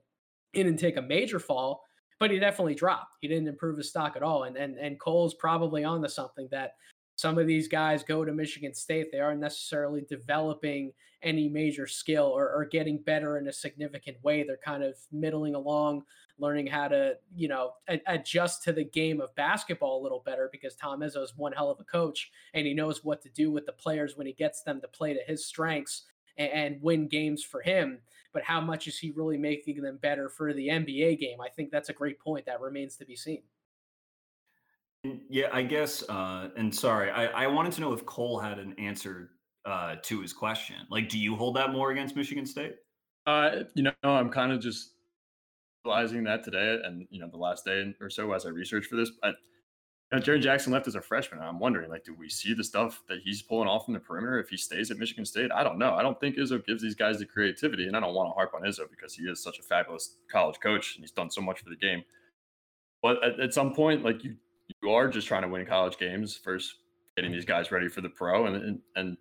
[0.53, 1.85] he didn't take a major fall,
[2.21, 3.17] but he definitely dropped.
[3.23, 4.45] He didn't improve his stock at all.
[4.45, 6.75] And and and Cole's probably on to something that
[7.17, 12.27] some of these guys go to Michigan State, they aren't necessarily developing any major skill
[12.27, 14.43] or, or, getting better in a significant way.
[14.43, 16.03] They're kind of middling along,
[16.43, 20.51] learning how to, you know, a- adjust to the game of basketball a little better
[20.53, 23.51] because Tom Izzo is one hell of a coach and he knows what to do
[23.51, 26.05] with the players when he gets them to play to his strengths
[26.37, 28.01] and, and win games for him.
[28.35, 31.41] But how much is he really making them better for the NBA game?
[31.41, 33.43] I think that's a great point that remains to be seen.
[35.29, 36.03] Yeah, I guess.
[36.09, 39.31] Uh, and sorry, I, I wanted to know if Cole had an answer
[39.65, 40.77] uh, to his question.
[40.91, 42.77] Like, do you hold that more against Michigan State?
[43.27, 44.92] Uh, you know, I'm kind of just
[45.85, 48.97] realizing that today, and you know, the last day or so as I researched for
[48.97, 49.11] this.
[49.23, 49.37] But
[50.13, 51.41] you know, Jackson left as a freshman.
[51.41, 54.39] I'm wondering, like, do we see the stuff that he's pulling off from the perimeter
[54.39, 55.51] if he stays at Michigan State?
[55.51, 55.95] I don't know.
[55.95, 58.53] I don't think Izzo gives these guys the creativity, and I don't want to harp
[58.55, 61.61] on Izzo because he is such a fabulous college coach and he's done so much
[61.61, 62.03] for the game.
[63.03, 64.37] But at, at some point, like you
[64.81, 66.77] you are just trying to win college games first
[67.17, 69.17] getting these guys ready for the pro and and, and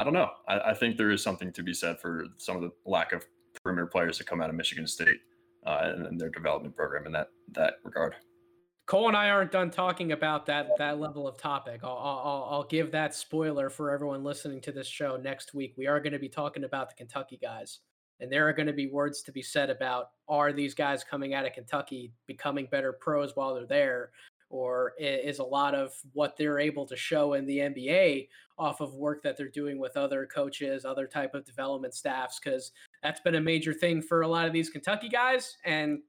[0.00, 0.30] I don't know.
[0.48, 3.26] I, I, think there is something to be said for some of the lack of
[3.62, 5.18] premier players that come out of Michigan State
[5.66, 8.14] uh, and, their development program in that that regard.
[8.86, 11.80] Cole and I aren't done talking about that that level of topic.
[11.84, 15.74] I'll, I'll, I'll give that spoiler for everyone listening to this show next week.
[15.76, 17.80] We are going to be talking about the Kentucky guys,
[18.18, 21.34] and there are going to be words to be said about are these guys coming
[21.34, 24.10] out of Kentucky becoming better pros while they're there,
[24.50, 28.94] or is a lot of what they're able to show in the NBA off of
[28.94, 32.72] work that they're doing with other coaches, other type of development staffs, because
[33.02, 35.56] that's been a major thing for a lot of these Kentucky guys.
[35.64, 36.00] And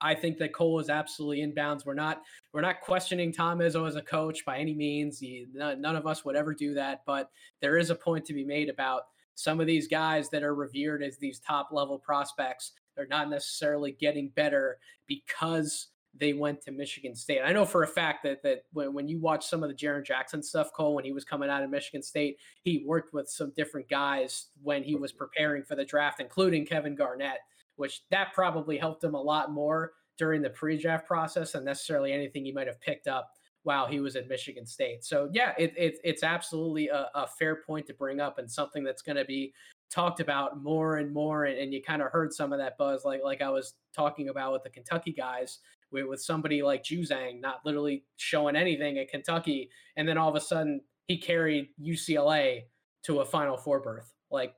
[0.00, 1.86] I think that Cole is absolutely inbounds.
[1.86, 2.22] We're not
[2.52, 5.18] we're not questioning Tom Izzo as a coach by any means.
[5.18, 7.30] He, none of us would ever do that, but
[7.60, 9.02] there is a point to be made about
[9.34, 12.72] some of these guys that are revered as these top level prospects.
[12.96, 15.88] They're not necessarily getting better because
[16.18, 17.40] they went to Michigan State.
[17.44, 20.04] I know for a fact that that when, when you watch some of the Jaren
[20.04, 23.52] Jackson stuff, Cole, when he was coming out of Michigan State, he worked with some
[23.56, 27.38] different guys when he was preparing for the draft, including Kevin Garnett,
[27.76, 32.44] which that probably helped him a lot more during the pre-draft process than necessarily anything
[32.44, 33.30] he might have picked up
[33.62, 35.04] while he was at Michigan State.
[35.04, 38.84] So yeah, it, it it's absolutely a, a fair point to bring up and something
[38.84, 39.54] that's going to be
[39.90, 41.44] talked about more and more.
[41.44, 44.28] And, and you kind of heard some of that buzz, like like I was talking
[44.28, 45.60] about with the Kentucky guys
[45.92, 50.36] with, with somebody like Juzang not literally showing anything at Kentucky, and then all of
[50.36, 52.62] a sudden he carried UCLA
[53.04, 54.12] to a Final Four berth.
[54.30, 54.54] Like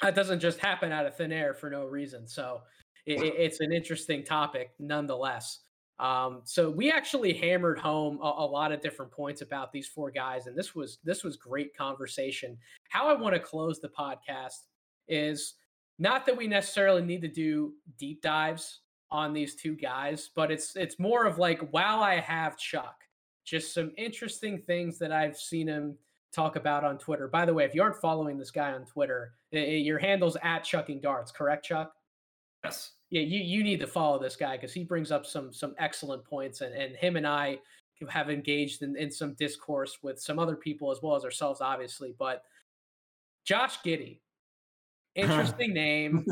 [0.00, 2.26] that doesn't just happen out of thin air for no reason.
[2.26, 2.62] So
[3.06, 5.60] it, it's an interesting topic nonetheless.
[5.98, 10.10] Um, so we actually hammered home a, a, lot of different points about these four
[10.10, 12.58] guys, and this was this was great conversation.
[12.88, 14.66] How I want to close the podcast
[15.06, 15.54] is
[16.00, 18.80] not that we necessarily need to do deep dives
[19.12, 22.96] on these two guys, but it's it's more of like while I have Chuck,
[23.44, 25.96] just some interesting things that I've seen him
[26.34, 27.28] talk about on Twitter.
[27.28, 31.00] By the way, if you aren't following this guy on Twitter, your handle's at chucking
[31.00, 31.92] darts, correct, Chuck?
[32.64, 32.92] Yes.
[33.10, 36.24] Yeah, you you need to follow this guy because he brings up some some excellent
[36.24, 37.58] points, and and him and I
[38.08, 42.14] have engaged in, in some discourse with some other people as well as ourselves, obviously.
[42.18, 42.42] But
[43.44, 44.20] Josh Giddey,
[45.14, 46.24] Interesting name.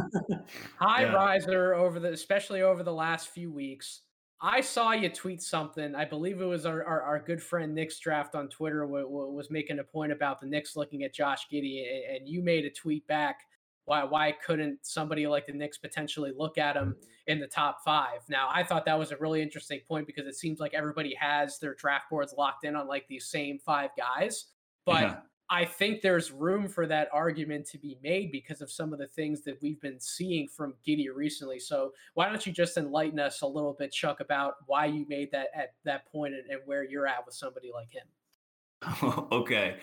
[0.76, 1.12] High yeah.
[1.12, 4.02] riser over the especially over the last few weeks.
[4.42, 5.94] I saw you tweet something.
[5.94, 9.32] I believe it was our, our, our good friend Nick's draft on Twitter w- w-
[9.32, 12.64] was making a point about the Knicks looking at Josh Giddey, and, and you made
[12.64, 13.40] a tweet back.
[13.84, 18.20] Why why couldn't somebody like the Knicks potentially look at him in the top five?
[18.28, 21.58] Now I thought that was a really interesting point because it seems like everybody has
[21.58, 24.46] their draft boards locked in on like these same five guys,
[24.86, 25.02] but.
[25.02, 25.16] Yeah
[25.52, 29.08] I think there's room for that argument to be made because of some of the
[29.08, 31.58] things that we've been seeing from Giddey recently.
[31.58, 35.32] So why don't you just enlighten us a little bit, Chuck, about why you made
[35.32, 39.24] that at that point and, and where you're at with somebody like him?
[39.32, 39.78] okay.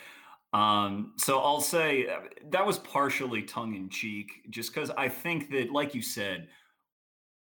[0.54, 2.20] Um, so I'll say uh,
[2.52, 6.48] that was partially tongue in cheek, just because I think that, like you said,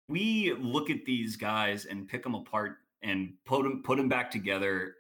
[0.10, 4.32] we look at these guys and pick them apart and put them put them back
[4.32, 4.96] together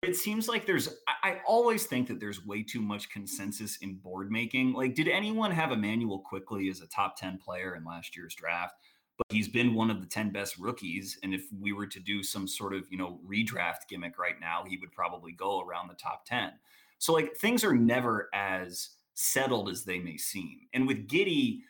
[0.00, 3.76] but it seems like there's I, I, always think that there's way too much consensus
[3.78, 4.72] in board making.
[4.72, 8.74] Like did anyone have Immanuel Quickley as a top 10 player in last year's draft?
[9.18, 12.22] But he's been one of the 10 best rookies and if we were to do
[12.22, 15.94] some sort of you know redraft gimmick right now he would probably go around the
[15.94, 16.52] top 10
[16.98, 20.60] so like things are never as settled as they may seem.
[20.72, 21.60] And with giddey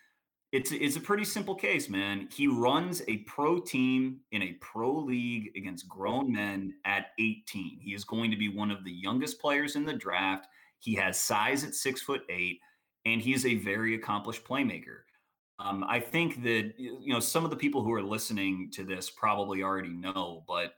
[0.57, 2.29] it's it's a pretty simple case, man.
[2.33, 7.79] He runs a pro team in a pro league against grown men at 18.
[7.79, 10.47] He is going to be one of the youngest players in the draft.
[10.79, 12.61] He has size at six foot eight,
[13.05, 15.01] and he is a very accomplished playmaker.
[15.59, 19.11] Um, I think that you know some of the people who are listening to this
[19.11, 20.73] probably already know, but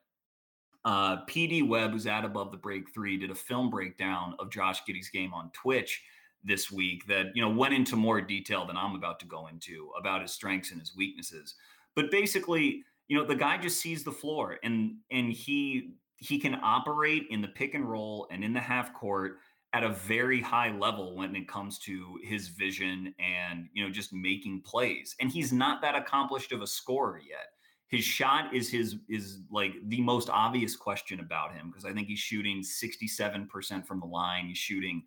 [0.85, 4.81] uh, PD Webb, who's at above the break three, did a film breakdown of Josh
[4.85, 6.03] Giddey's game on Twitch
[6.49, 9.91] this week that you know went into more detail than I'm about to go into
[9.99, 11.55] about his strengths and his weaknesses.
[11.95, 16.59] But basically, you know, the guy just sees the floor and and he he can
[16.63, 19.37] operate in the pick and roll and in the half court
[19.75, 24.13] at a very high level when it comes to his vision and you know just
[24.13, 25.15] making plays.
[25.21, 27.49] And he's not that accomplished of a scorer yet.
[27.89, 32.09] His shot is his is like the most obvious question about him because I think
[32.09, 34.47] he's shooting 67% from the line.
[34.47, 35.05] He's shooting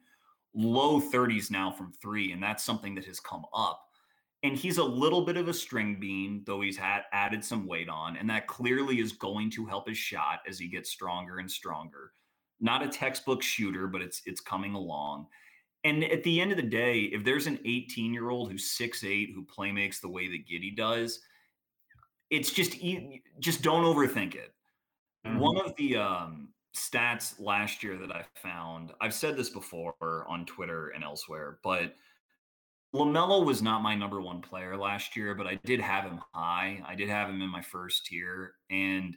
[0.53, 3.81] low 30s now from three, and that's something that has come up.
[4.43, 7.89] And he's a little bit of a string bean, though he's had added some weight
[7.89, 11.49] on, and that clearly is going to help his shot as he gets stronger and
[11.49, 12.13] stronger.
[12.59, 15.27] Not a textbook shooter, but it's it's coming along.
[15.83, 19.33] And at the end of the day, if there's an 18 year old who's 6'8
[19.33, 21.19] who play makes the way that Giddey does,
[22.29, 22.77] it's just
[23.39, 24.53] just don't overthink it.
[25.25, 25.39] Mm-hmm.
[25.39, 28.91] One of the um, stats last year that I found.
[29.01, 31.95] I've said this before on Twitter and elsewhere, but
[32.93, 36.81] LaMelo was not my number one player last year, but I did have him high.
[36.85, 38.55] I did have him in my first tier.
[38.69, 39.15] And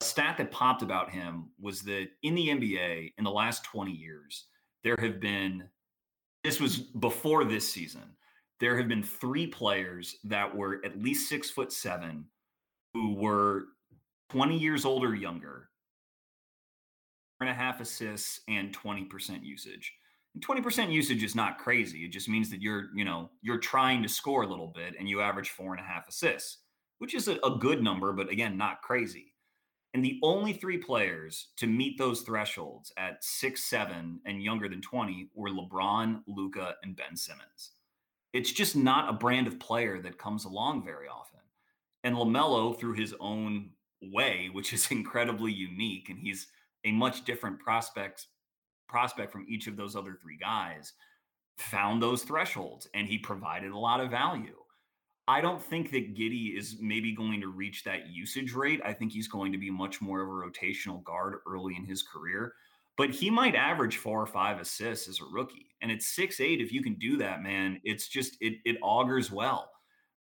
[0.00, 3.90] a stat that popped about him was that in the NBA, in the last 20
[3.90, 4.46] years,
[4.84, 5.64] there have been,
[6.44, 8.16] this was before this season,
[8.60, 12.24] there have been three players that were at least six foot seven
[12.94, 13.64] who were
[14.30, 15.70] 20 years old or younger
[17.42, 19.92] and a half assists and 20% usage.
[20.34, 22.04] And 20% usage is not crazy.
[22.04, 25.08] It just means that you're, you know, you're trying to score a little bit and
[25.08, 26.58] you average four and a half assists,
[26.98, 29.32] which is a, a good number, but again, not crazy.
[29.94, 34.80] And the only three players to meet those thresholds at six, seven, and younger than
[34.80, 37.72] 20 were LeBron, Luka, and Ben Simmons.
[38.32, 41.40] It's just not a brand of player that comes along very often.
[42.04, 43.70] And LaMelo, through his own
[44.00, 46.46] way, which is incredibly unique, and he's
[46.84, 48.26] a much different prospect
[48.88, 50.92] prospect from each of those other three guys,
[51.56, 54.56] found those thresholds and he provided a lot of value.
[55.28, 58.80] I don't think that Giddey is maybe going to reach that usage rate.
[58.84, 62.02] I think he's going to be much more of a rotational guard early in his
[62.02, 62.54] career,
[62.96, 65.68] but he might average four or five assists as a rookie.
[65.80, 66.60] And it's six eight.
[66.60, 69.70] If you can do that, man, it's just it it augurs well.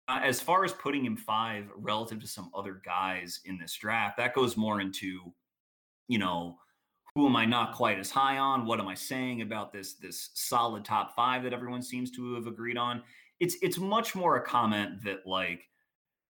[0.08, 4.18] Uh, as far as putting him five relative to some other guys in this draft,
[4.18, 5.34] that goes more into,
[6.08, 6.58] you know,
[7.16, 8.66] who am I not quite as high on?
[8.66, 12.48] What am I saying about this this solid top five that everyone seems to have
[12.48, 13.02] agreed on?
[13.40, 15.70] It's it's much more a comment that like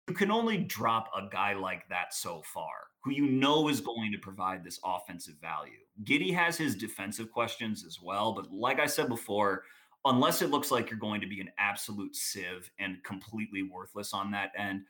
[0.08, 4.12] you can only drop a guy like that so far, who you know is going
[4.12, 5.78] to provide this offensive value.
[6.04, 9.64] Giddey has his defensive questions as well, but like I said before,
[10.04, 14.30] unless it looks like you're going to be an absolute sieve and completely worthless on
[14.32, 14.82] that end,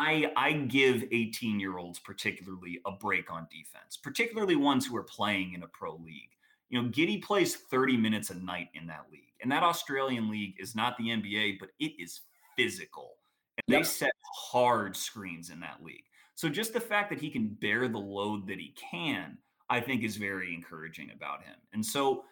[0.00, 5.04] I, I give 18 year olds particularly a break on defense, particularly ones who are
[5.04, 6.30] playing in a pro league.
[6.70, 9.34] You know, Giddey plays 30 minutes a night in that league.
[9.42, 12.22] And that Australian league is not the NBA, but it is
[12.56, 13.16] physical.
[13.58, 13.82] And yep.
[13.82, 16.04] they set hard screens in that league.
[16.34, 19.36] So just the fact that he can bear the load that he can,
[19.68, 21.56] I think is very encouraging about him.
[21.74, 22.24] And so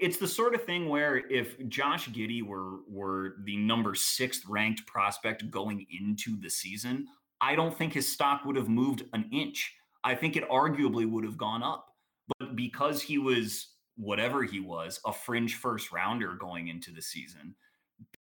[0.00, 4.86] it's the sort of thing where if Josh Giddey were were the number sixth ranked
[4.86, 7.06] prospect going into the season,
[7.40, 9.74] I don't think his stock would have moved an inch.
[10.04, 11.94] I think it arguably would have gone up.
[12.38, 17.54] But because he was whatever he was, a fringe first rounder going into the season,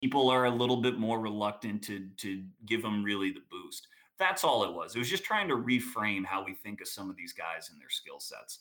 [0.01, 3.89] people are a little bit more reluctant to to give him really the boost.
[4.19, 4.95] That's all it was.
[4.95, 7.81] It was just trying to reframe how we think of some of these guys and
[7.81, 8.61] their skill sets.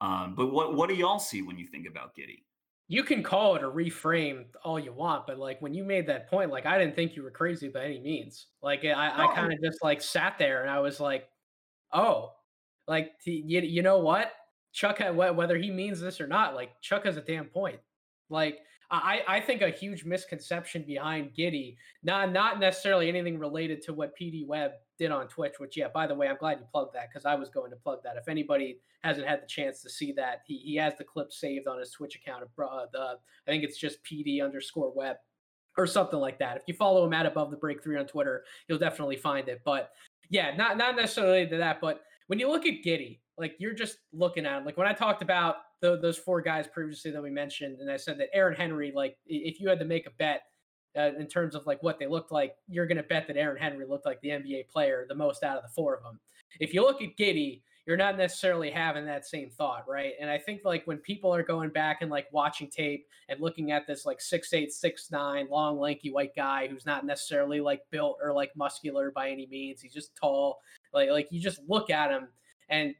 [0.00, 2.42] Um, but what what do y'all see when you think about Giddey?
[2.88, 6.30] You can call it a reframe all you want, but like when you made that
[6.30, 8.46] point, like I didn't think you were crazy by any means.
[8.62, 11.28] Like eh, I, I kind of just like sat there and I was like,
[11.92, 12.32] oh,
[12.86, 14.32] like you, you know what?
[14.72, 17.80] Chuck, whether he means this or not, like Chuck has a damn point.
[18.28, 18.60] Like
[18.90, 24.16] I, I think a huge misconception behind Giddey, not not necessarily anything related to what
[24.16, 27.08] PD Webb did on Twitch, which yeah, by the way, I'm glad you plugged that
[27.08, 28.16] because I was going to plug that.
[28.16, 31.66] If anybody hasn't had the chance to see that, he, he has the clip saved
[31.66, 32.44] on his Twitch account.
[32.44, 35.16] Of, uh, the I think it's just PD underscore Webb
[35.76, 36.56] or something like that.
[36.56, 39.60] If you follow him at above the break three on Twitter, you'll definitely find it.
[39.64, 39.90] But
[40.30, 43.98] yeah, not not necessarily to that, but when you look at Giddey, like you're just
[44.12, 44.64] looking at him.
[44.64, 47.96] Like when I talked about the, those four guys previously that we mentioned, and I
[47.96, 50.42] said that Aaron Henry, like if you had to make a bet
[50.96, 53.60] uh, in terms of like what they looked like, you're going to bet that Aaron
[53.60, 56.18] Henry looked like the NBA player the most out of the four of them.
[56.60, 60.14] If you look at Giddey, you're not necessarily having that same thought, right?
[60.20, 63.70] And I think like when people are going back and like watching tape and looking
[63.70, 67.82] at this like six eight, six nine, long, lanky white guy who's not necessarily like
[67.90, 70.58] built or like muscular by any means, he's just tall.
[70.92, 72.28] Like like you just look at him
[72.68, 72.94] and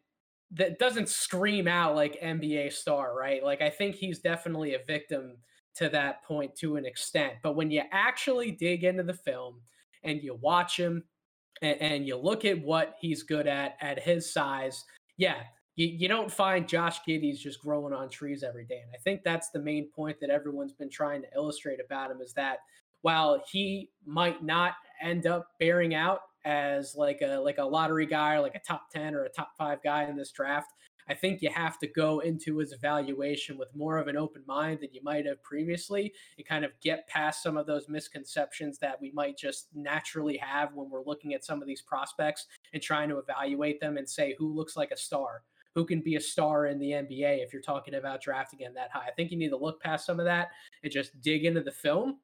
[0.53, 3.43] that doesn't scream out like NBA star, right?
[3.43, 5.37] Like I think he's definitely a victim
[5.77, 7.35] to that point to an extent.
[7.43, 9.61] But when you actually dig into the film
[10.05, 11.05] and you watch him
[11.63, 14.85] and, and you look at what he's good at at his size,
[15.17, 15.43] yeah,
[15.77, 18.81] you, you don't find Josh Giddey's just growing on trees every day.
[18.83, 22.21] And I think that's the main point that everyone's been trying to illustrate about him
[22.21, 22.59] is that
[23.03, 28.37] while he might not end up bearing out as like a like a lottery guy
[28.37, 30.73] or like a top 10 or a top 5 guy in this draft.
[31.09, 34.81] I think you have to go into his evaluation with more of an open mind
[34.81, 39.01] than you might have previously and kind of get past some of those misconceptions that
[39.01, 43.09] we might just naturally have when we're looking at some of these prospects and trying
[43.09, 45.43] to evaluate them and say who looks like a star,
[45.77, 48.91] who can be a star in the NBA if you're talking about drafting him that
[48.93, 49.07] high.
[49.07, 50.49] I think you need to look past some of that
[50.83, 52.19] and just dig into the film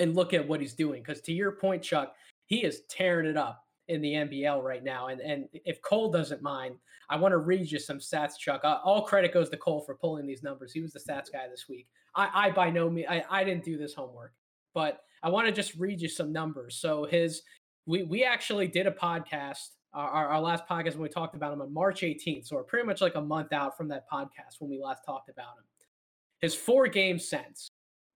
[0.00, 1.02] and look at what he's doing.
[1.02, 5.08] Because to your point, Chuck, he is tearing it up in the NBL right now.
[5.08, 6.76] And and if Cole doesn't mind,
[7.08, 8.62] I want to read you some stats, Chuck.
[8.64, 10.72] Uh, all credit goes to Cole for pulling these numbers.
[10.72, 11.86] He was the stats guy this week.
[12.14, 14.32] I, I by no means I, I didn't do this homework,
[14.72, 16.76] but I want to just read you some numbers.
[16.76, 17.42] So his
[17.86, 19.70] we we actually did a podcast.
[19.92, 22.48] Our, our last podcast when we talked about him on March 18th.
[22.48, 25.28] So we're pretty much like a month out from that podcast when we last talked
[25.28, 25.64] about him.
[26.40, 27.68] His four game sense.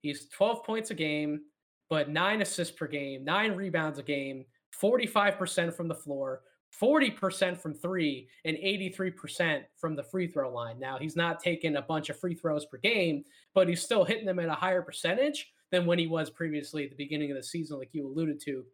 [0.03, 1.43] He's 12 points a game,
[1.89, 4.45] but nine assists per game, nine rebounds a game,
[4.81, 6.43] 45% from the floor,
[6.81, 10.79] 40% from three, and 83% from the free throw line.
[10.79, 13.25] Now, he's not taking a bunch of free throws per game,
[13.55, 16.91] but he's still hitting them at a higher percentage than when he was previously at
[16.91, 18.65] the beginning of the season, like you alluded to.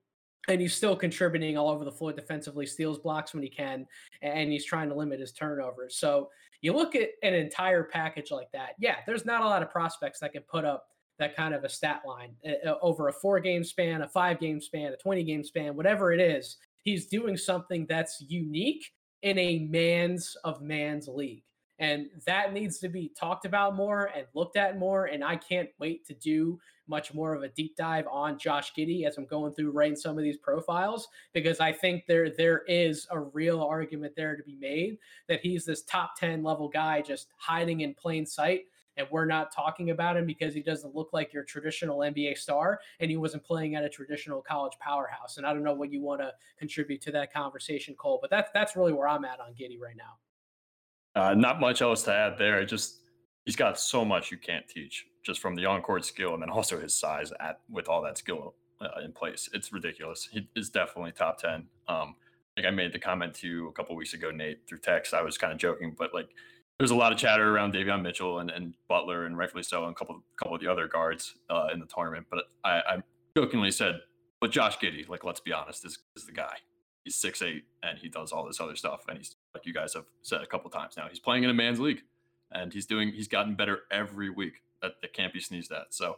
[0.49, 3.87] and he's still contributing all over the floor defensively, steals blocks when he can,
[4.23, 5.97] and he's trying to limit his turnovers.
[5.97, 6.31] So
[6.61, 8.71] you look at an entire package like that.
[8.79, 10.87] Yeah, there's not a lot of prospects that can put up
[11.19, 14.61] that kind of a stat line uh, over a four game span, a five game
[14.61, 16.57] span, a 20 game span, whatever it is.
[16.83, 18.93] He's doing something that's unique
[19.23, 21.43] in a man's of man's league.
[21.79, 25.07] And that needs to be talked about more and looked at more.
[25.07, 29.07] And I can't wait to do much more of a deep dive on Josh Giddey
[29.07, 33.07] as I'm going through writing some of these profiles because I think there there is
[33.11, 37.29] a real argument there to be made that he's this top 10 level guy just
[37.39, 38.65] hiding in plain sight
[38.97, 42.81] and we're not talking about him because he doesn't look like your traditional NBA star
[43.01, 45.37] and he wasn't playing at a traditional college powerhouse.
[45.37, 48.51] And I don't know what you want to contribute to that conversation, Cole, but that's
[48.55, 51.21] that's really where I'm at on Giddey right now.
[51.21, 52.65] Uh, not much else to add there.
[52.65, 53.01] just
[53.45, 56.79] he's got so much you can't teach just from the on-court skill and then also
[56.79, 59.49] his size at with all that skill uh, in place.
[59.53, 60.29] It's ridiculous.
[60.31, 61.67] He is definitely top ten.
[61.89, 62.17] Um,
[62.57, 65.13] like I made the comment to you a couple weeks ago, Nate, through text.
[65.13, 66.29] I was kind of joking, but like
[66.79, 69.93] there's a lot of chatter around Davion Mitchell and, and Butler, and rightfully so, and
[69.93, 72.27] a couple couple of the other guards uh, in the tournament.
[72.31, 73.03] But I, I
[73.37, 74.01] jokingly said,
[74.41, 76.57] "But Josh Giddey, like let's be honest, is is the guy.
[77.05, 79.95] He's six eight and he does all this other stuff, and he's like you guys
[79.95, 81.07] have said a couple times now.
[81.09, 82.03] He's playing in a man's league,
[82.51, 84.63] and he's doing he's gotten better every week.
[84.83, 85.95] That, that can't be sneezed at.
[85.95, 86.17] So,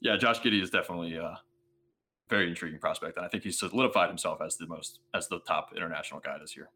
[0.00, 1.38] yeah, Josh Giddey is definitely a
[2.30, 5.72] very intriguing prospect, and I think he's solidified himself as the most as the top
[5.76, 6.70] international guy this year.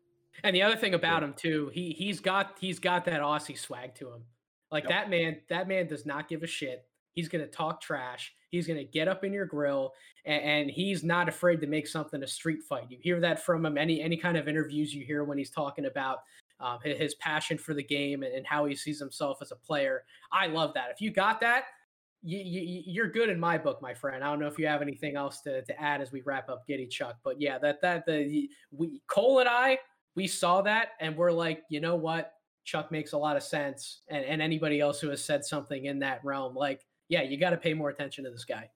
[0.45, 3.95] And the other thing about him too, he he's got he's got that Aussie swag
[3.97, 4.23] to him.
[4.71, 4.91] Like yep.
[4.91, 6.87] that man, that man does not give a shit.
[7.13, 8.33] He's gonna talk trash.
[8.51, 9.93] He's gonna get up in your grill,
[10.25, 12.87] and, and, he's not afraid to make something a street fight.
[12.89, 13.77] You hear that from him.
[13.77, 16.21] Any any kind of interviews you hear when he's talking about
[16.61, 20.05] um, his passion for the game and, and how he sees himself as a player.
[20.33, 20.91] I love that.
[20.91, 21.65] If you got that,
[22.23, 24.23] you, you, you're good in my book, my friend.
[24.23, 26.65] I don't know if you have anything else to, to add as we wrap up
[26.69, 29.79] Giddey Chuck, but yeah, that that the we Cole and I
[30.17, 32.33] we saw that and we're like, you know what?
[32.65, 34.03] Chuck makes a lot of sense.
[34.09, 37.51] And, and anybody else who has said something in that realm, like, yeah, you got
[37.51, 38.71] to pay more attention to this guy.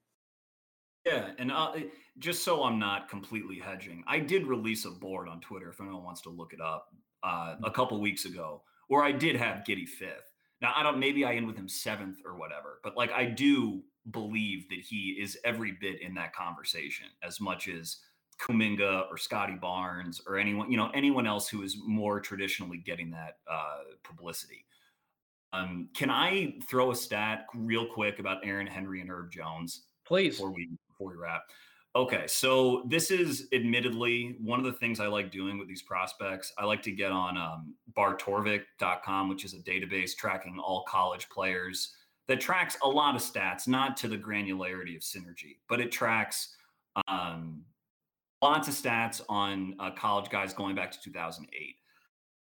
[1.05, 1.73] Yeah, and uh,
[2.17, 6.03] just so I'm not completely hedging, I did release a board on Twitter if anyone
[6.03, 6.87] wants to look it up
[7.23, 10.31] uh, a couple weeks ago, where I did have Giddey fifth.
[10.61, 13.83] Now I don't, maybe I end with him seventh or whatever, but like I do
[14.11, 17.97] believe that he is every bit in that conversation as much as
[18.39, 23.09] Kuminga or Scottie Barnes or anyone, you know, anyone else who is more traditionally getting
[23.11, 24.65] that uh, publicity.
[25.53, 29.83] Um, can I throw a stat real quick about Aaron Henry and Herb Jones?
[30.05, 30.37] Please.
[30.37, 31.43] Before we before we wrap.
[31.95, 36.51] Okay, so this is admittedly one of the things I like doing with these prospects.
[36.57, 41.93] I like to get on um, barttorvik.com, which is a database tracking all college players
[42.27, 46.55] that tracks a lot of stats, not to the granularity of synergy, but it tracks
[47.07, 47.63] um,
[48.45, 51.77] lots of stats on uh, college guys going back to 2008.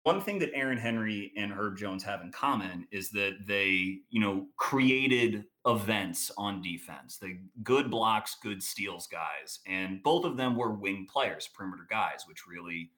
[0.02, 4.20] One thing that Aaron Henry and Herb Jones have in common is that they, you
[4.20, 7.16] know, created events on defense.
[7.16, 12.24] The good blocks, good steals guys, and both of them were wing players, perimeter guys,
[12.28, 12.90] which really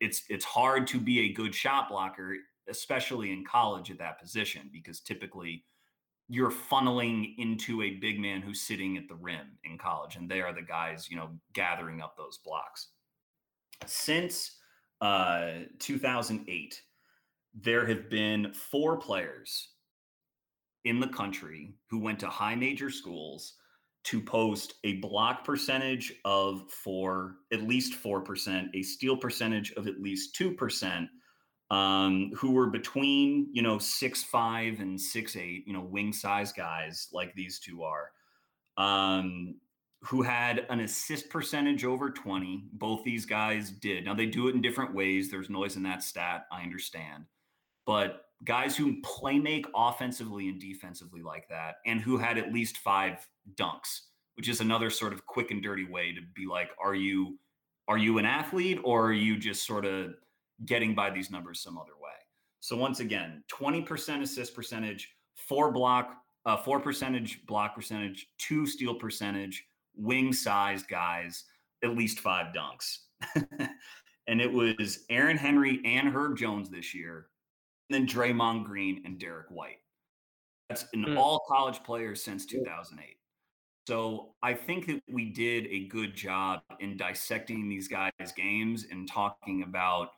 [0.00, 2.36] it's it's hard to be a good shot blocker,
[2.68, 5.64] especially in college at that position, because typically
[6.28, 10.40] you're funneling into a big man who's sitting at the rim in college, and they
[10.40, 12.88] are the guys, you know, gathering up those blocks.
[13.86, 14.56] Since
[15.00, 16.82] uh, 2008,
[17.54, 19.70] there have been four players
[20.84, 23.54] in the country who went to high major schools
[24.04, 30.00] to post a block percentage of four, at least 4%, a steal percentage of at
[30.00, 31.08] least 2%,
[31.70, 36.52] um, who were between you know six five and six eight, you know, wing size
[36.52, 38.10] guys like these two are,
[38.76, 39.56] um,
[40.02, 42.64] who had an assist percentage over twenty.
[42.72, 44.04] Both these guys did.
[44.04, 45.30] Now they do it in different ways.
[45.30, 46.46] There's noise in that stat.
[46.52, 47.24] I understand,
[47.84, 52.78] but guys who play make offensively and defensively like that, and who had at least
[52.78, 54.02] five dunks,
[54.34, 57.38] which is another sort of quick and dirty way to be like, are you
[57.88, 60.14] are you an athlete or are you just sort of
[60.64, 62.10] getting by these numbers some other way.
[62.60, 66.16] So once again, 20% assist percentage, four block,
[66.46, 69.64] uh, four percentage block percentage, two steal percentage,
[69.94, 71.44] wing sized guys,
[71.84, 72.98] at least five dunks.
[74.26, 77.28] and it was Aaron Henry and Herb Jones this year,
[77.88, 79.78] and then Draymond Green and Derrick White.
[80.68, 81.16] That's an mm.
[81.16, 83.16] all college players since 2008.
[83.86, 89.08] So I think that we did a good job in dissecting these guys' games and
[89.08, 90.08] talking about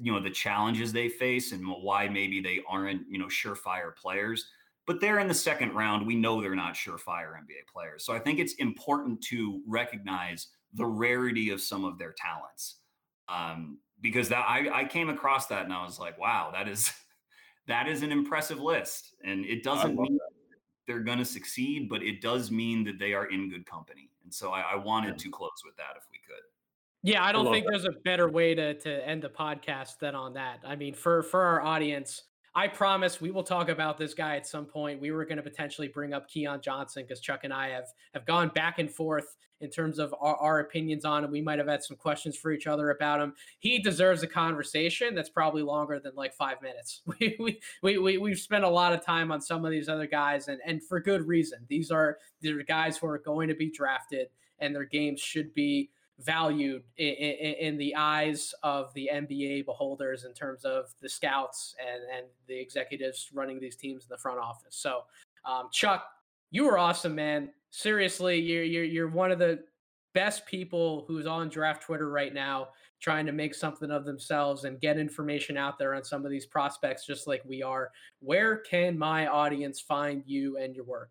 [0.00, 4.46] you know the challenges they face and why maybe they aren't you know surefire players
[4.86, 8.18] but they're in the second round we know they're not surefire nba players so i
[8.18, 12.76] think it's important to recognize the rarity of some of their talents.
[13.28, 16.92] Um, because that I, I came across that and I was like, wow, that is
[17.66, 19.14] that is an impressive list.
[19.24, 20.30] And it doesn't mean that.
[20.86, 24.10] they're going to succeed, but it does mean that they are in good company.
[24.22, 25.24] And so I, I wanted yeah.
[25.24, 26.42] to close with that if we could.
[27.06, 27.70] Yeah, I don't I think that.
[27.70, 30.58] there's a better way to to end the podcast than on that.
[30.66, 34.44] I mean, for for our audience, I promise we will talk about this guy at
[34.44, 35.00] some point.
[35.00, 38.26] We were going to potentially bring up Keon Johnson because Chuck and I have have
[38.26, 41.30] gone back and forth in terms of our, our, opinions on him.
[41.30, 43.32] We might have had some questions for each other about him.
[43.58, 47.02] He deserves a conversation that's probably longer than like five minutes.
[47.20, 50.08] We we we, we we've spent a lot of time on some of these other
[50.08, 51.60] guys, and and for good reason.
[51.68, 54.26] These are these are guys who are going to be drafted,
[54.58, 55.90] and their games should be
[56.20, 61.74] valued in, in, in, the eyes of the NBA beholders in terms of the scouts
[61.80, 64.76] and, and the executives running these teams in the front office.
[64.76, 65.02] So,
[65.44, 66.06] um, Chuck,
[66.50, 67.50] you were awesome, man.
[67.70, 69.60] Seriously, you're, you're, you're one of the
[70.14, 72.68] best people who's on draft Twitter right now,
[73.00, 76.46] trying to make something of themselves and get information out there on some of these
[76.46, 77.90] prospects, just like we are.
[78.20, 81.10] Where can my audience find you and your work?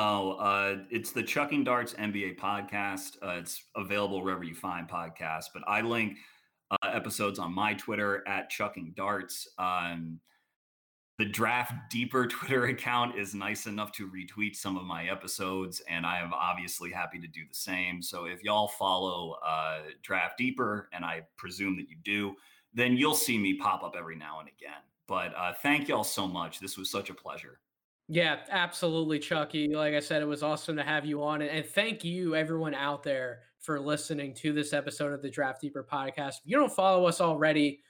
[0.00, 3.16] Oh, uh, it's the Chucking Darts NBA podcast.
[3.20, 6.18] Uh, it's available wherever you find podcasts, but I link
[6.70, 9.48] uh, episodes on my Twitter at Chucking Darts.
[9.58, 10.20] Um,
[11.18, 16.06] the Draft Deeper Twitter account is nice enough to retweet some of my episodes, and
[16.06, 18.00] I am obviously happy to do the same.
[18.00, 22.36] So if y'all follow uh, Draft Deeper, and I presume that you do,
[22.72, 24.80] then you'll see me pop up every now and again.
[25.08, 26.60] But uh, thank y'all so much.
[26.60, 27.58] This was such a pleasure.
[28.08, 29.68] Yeah, absolutely, Chucky.
[29.74, 31.42] Like I said, it was awesome to have you on.
[31.42, 35.86] And thank you, everyone out there, for listening to this episode of the Draft Deeper
[35.90, 36.36] podcast.
[36.38, 37.80] If you don't follow us already,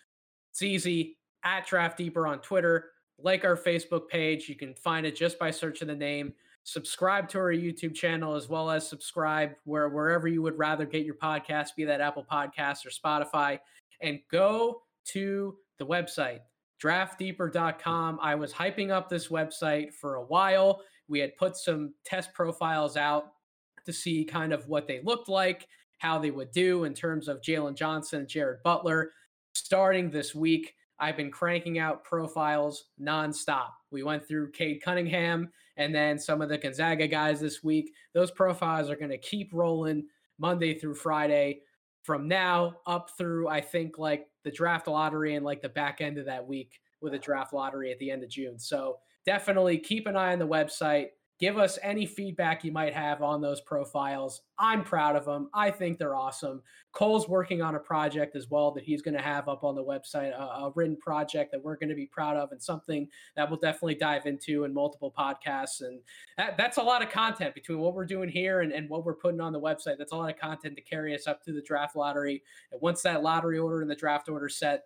[0.51, 2.91] it's easy at Draft Deeper on Twitter.
[3.21, 4.49] Like our Facebook page.
[4.49, 6.33] You can find it just by searching the name.
[6.65, 11.05] Subscribe to our YouTube channel as well as subscribe where wherever you would rather get
[11.05, 13.59] your podcast, be that Apple Podcasts or Spotify.
[14.01, 16.41] And go to the website
[16.83, 18.19] draftdeeper.com.
[18.23, 20.83] I was hyping up this website for a while.
[21.09, 23.33] We had put some test profiles out
[23.87, 25.67] to see kind of what they looked like,
[25.99, 29.13] how they would do in terms of Jalen Johnson, and Jared Butler.
[29.55, 33.69] Starting this week, I've been cranking out profiles nonstop.
[33.91, 37.93] We went through Cade Cunningham and then some of the Gonzaga guys this week.
[38.13, 40.07] Those profiles are going to keep rolling
[40.39, 41.61] Monday through Friday
[42.03, 46.17] from now up through, I think, like the draft lottery and like the back end
[46.17, 48.59] of that week with a draft lottery at the end of June.
[48.59, 48.97] So
[49.27, 51.09] definitely keep an eye on the website.
[51.39, 54.43] Give us any feedback you might have on those profiles.
[54.59, 55.49] I'm proud of them.
[55.55, 56.63] I think they're awesome.
[56.93, 59.85] Cole's working on a project as well that he's going to have up on the
[59.85, 63.07] website, a, a written project that we're going to be proud of and something
[63.37, 65.81] that we'll definitely dive into in multiple podcasts.
[65.81, 66.01] And
[66.37, 69.15] that, that's a lot of content between what we're doing here and, and what we're
[69.15, 69.97] putting on the website.
[69.97, 72.43] That's a lot of content to carry us up to the draft lottery.
[72.73, 74.83] And once that lottery order and the draft order set,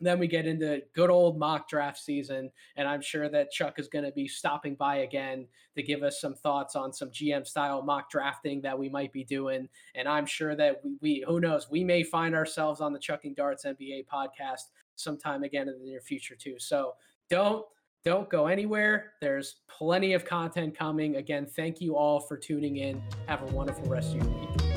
[0.00, 3.88] then we get into good old mock draft season, and I'm sure that Chuck is
[3.88, 5.46] going to be stopping by again
[5.76, 9.24] to give us some thoughts on some GM style mock drafting that we might be
[9.24, 9.68] doing.
[9.94, 13.34] And I'm sure that we, we who knows, we may find ourselves on the Chucking
[13.34, 16.56] Darts NBA podcast sometime again in the near future too.
[16.58, 16.94] So
[17.30, 17.64] don't
[18.04, 19.12] don't go anywhere.
[19.20, 21.16] There's plenty of content coming.
[21.16, 23.00] Again, thank you all for tuning in.
[23.26, 24.71] Have a wonderful rest of your week.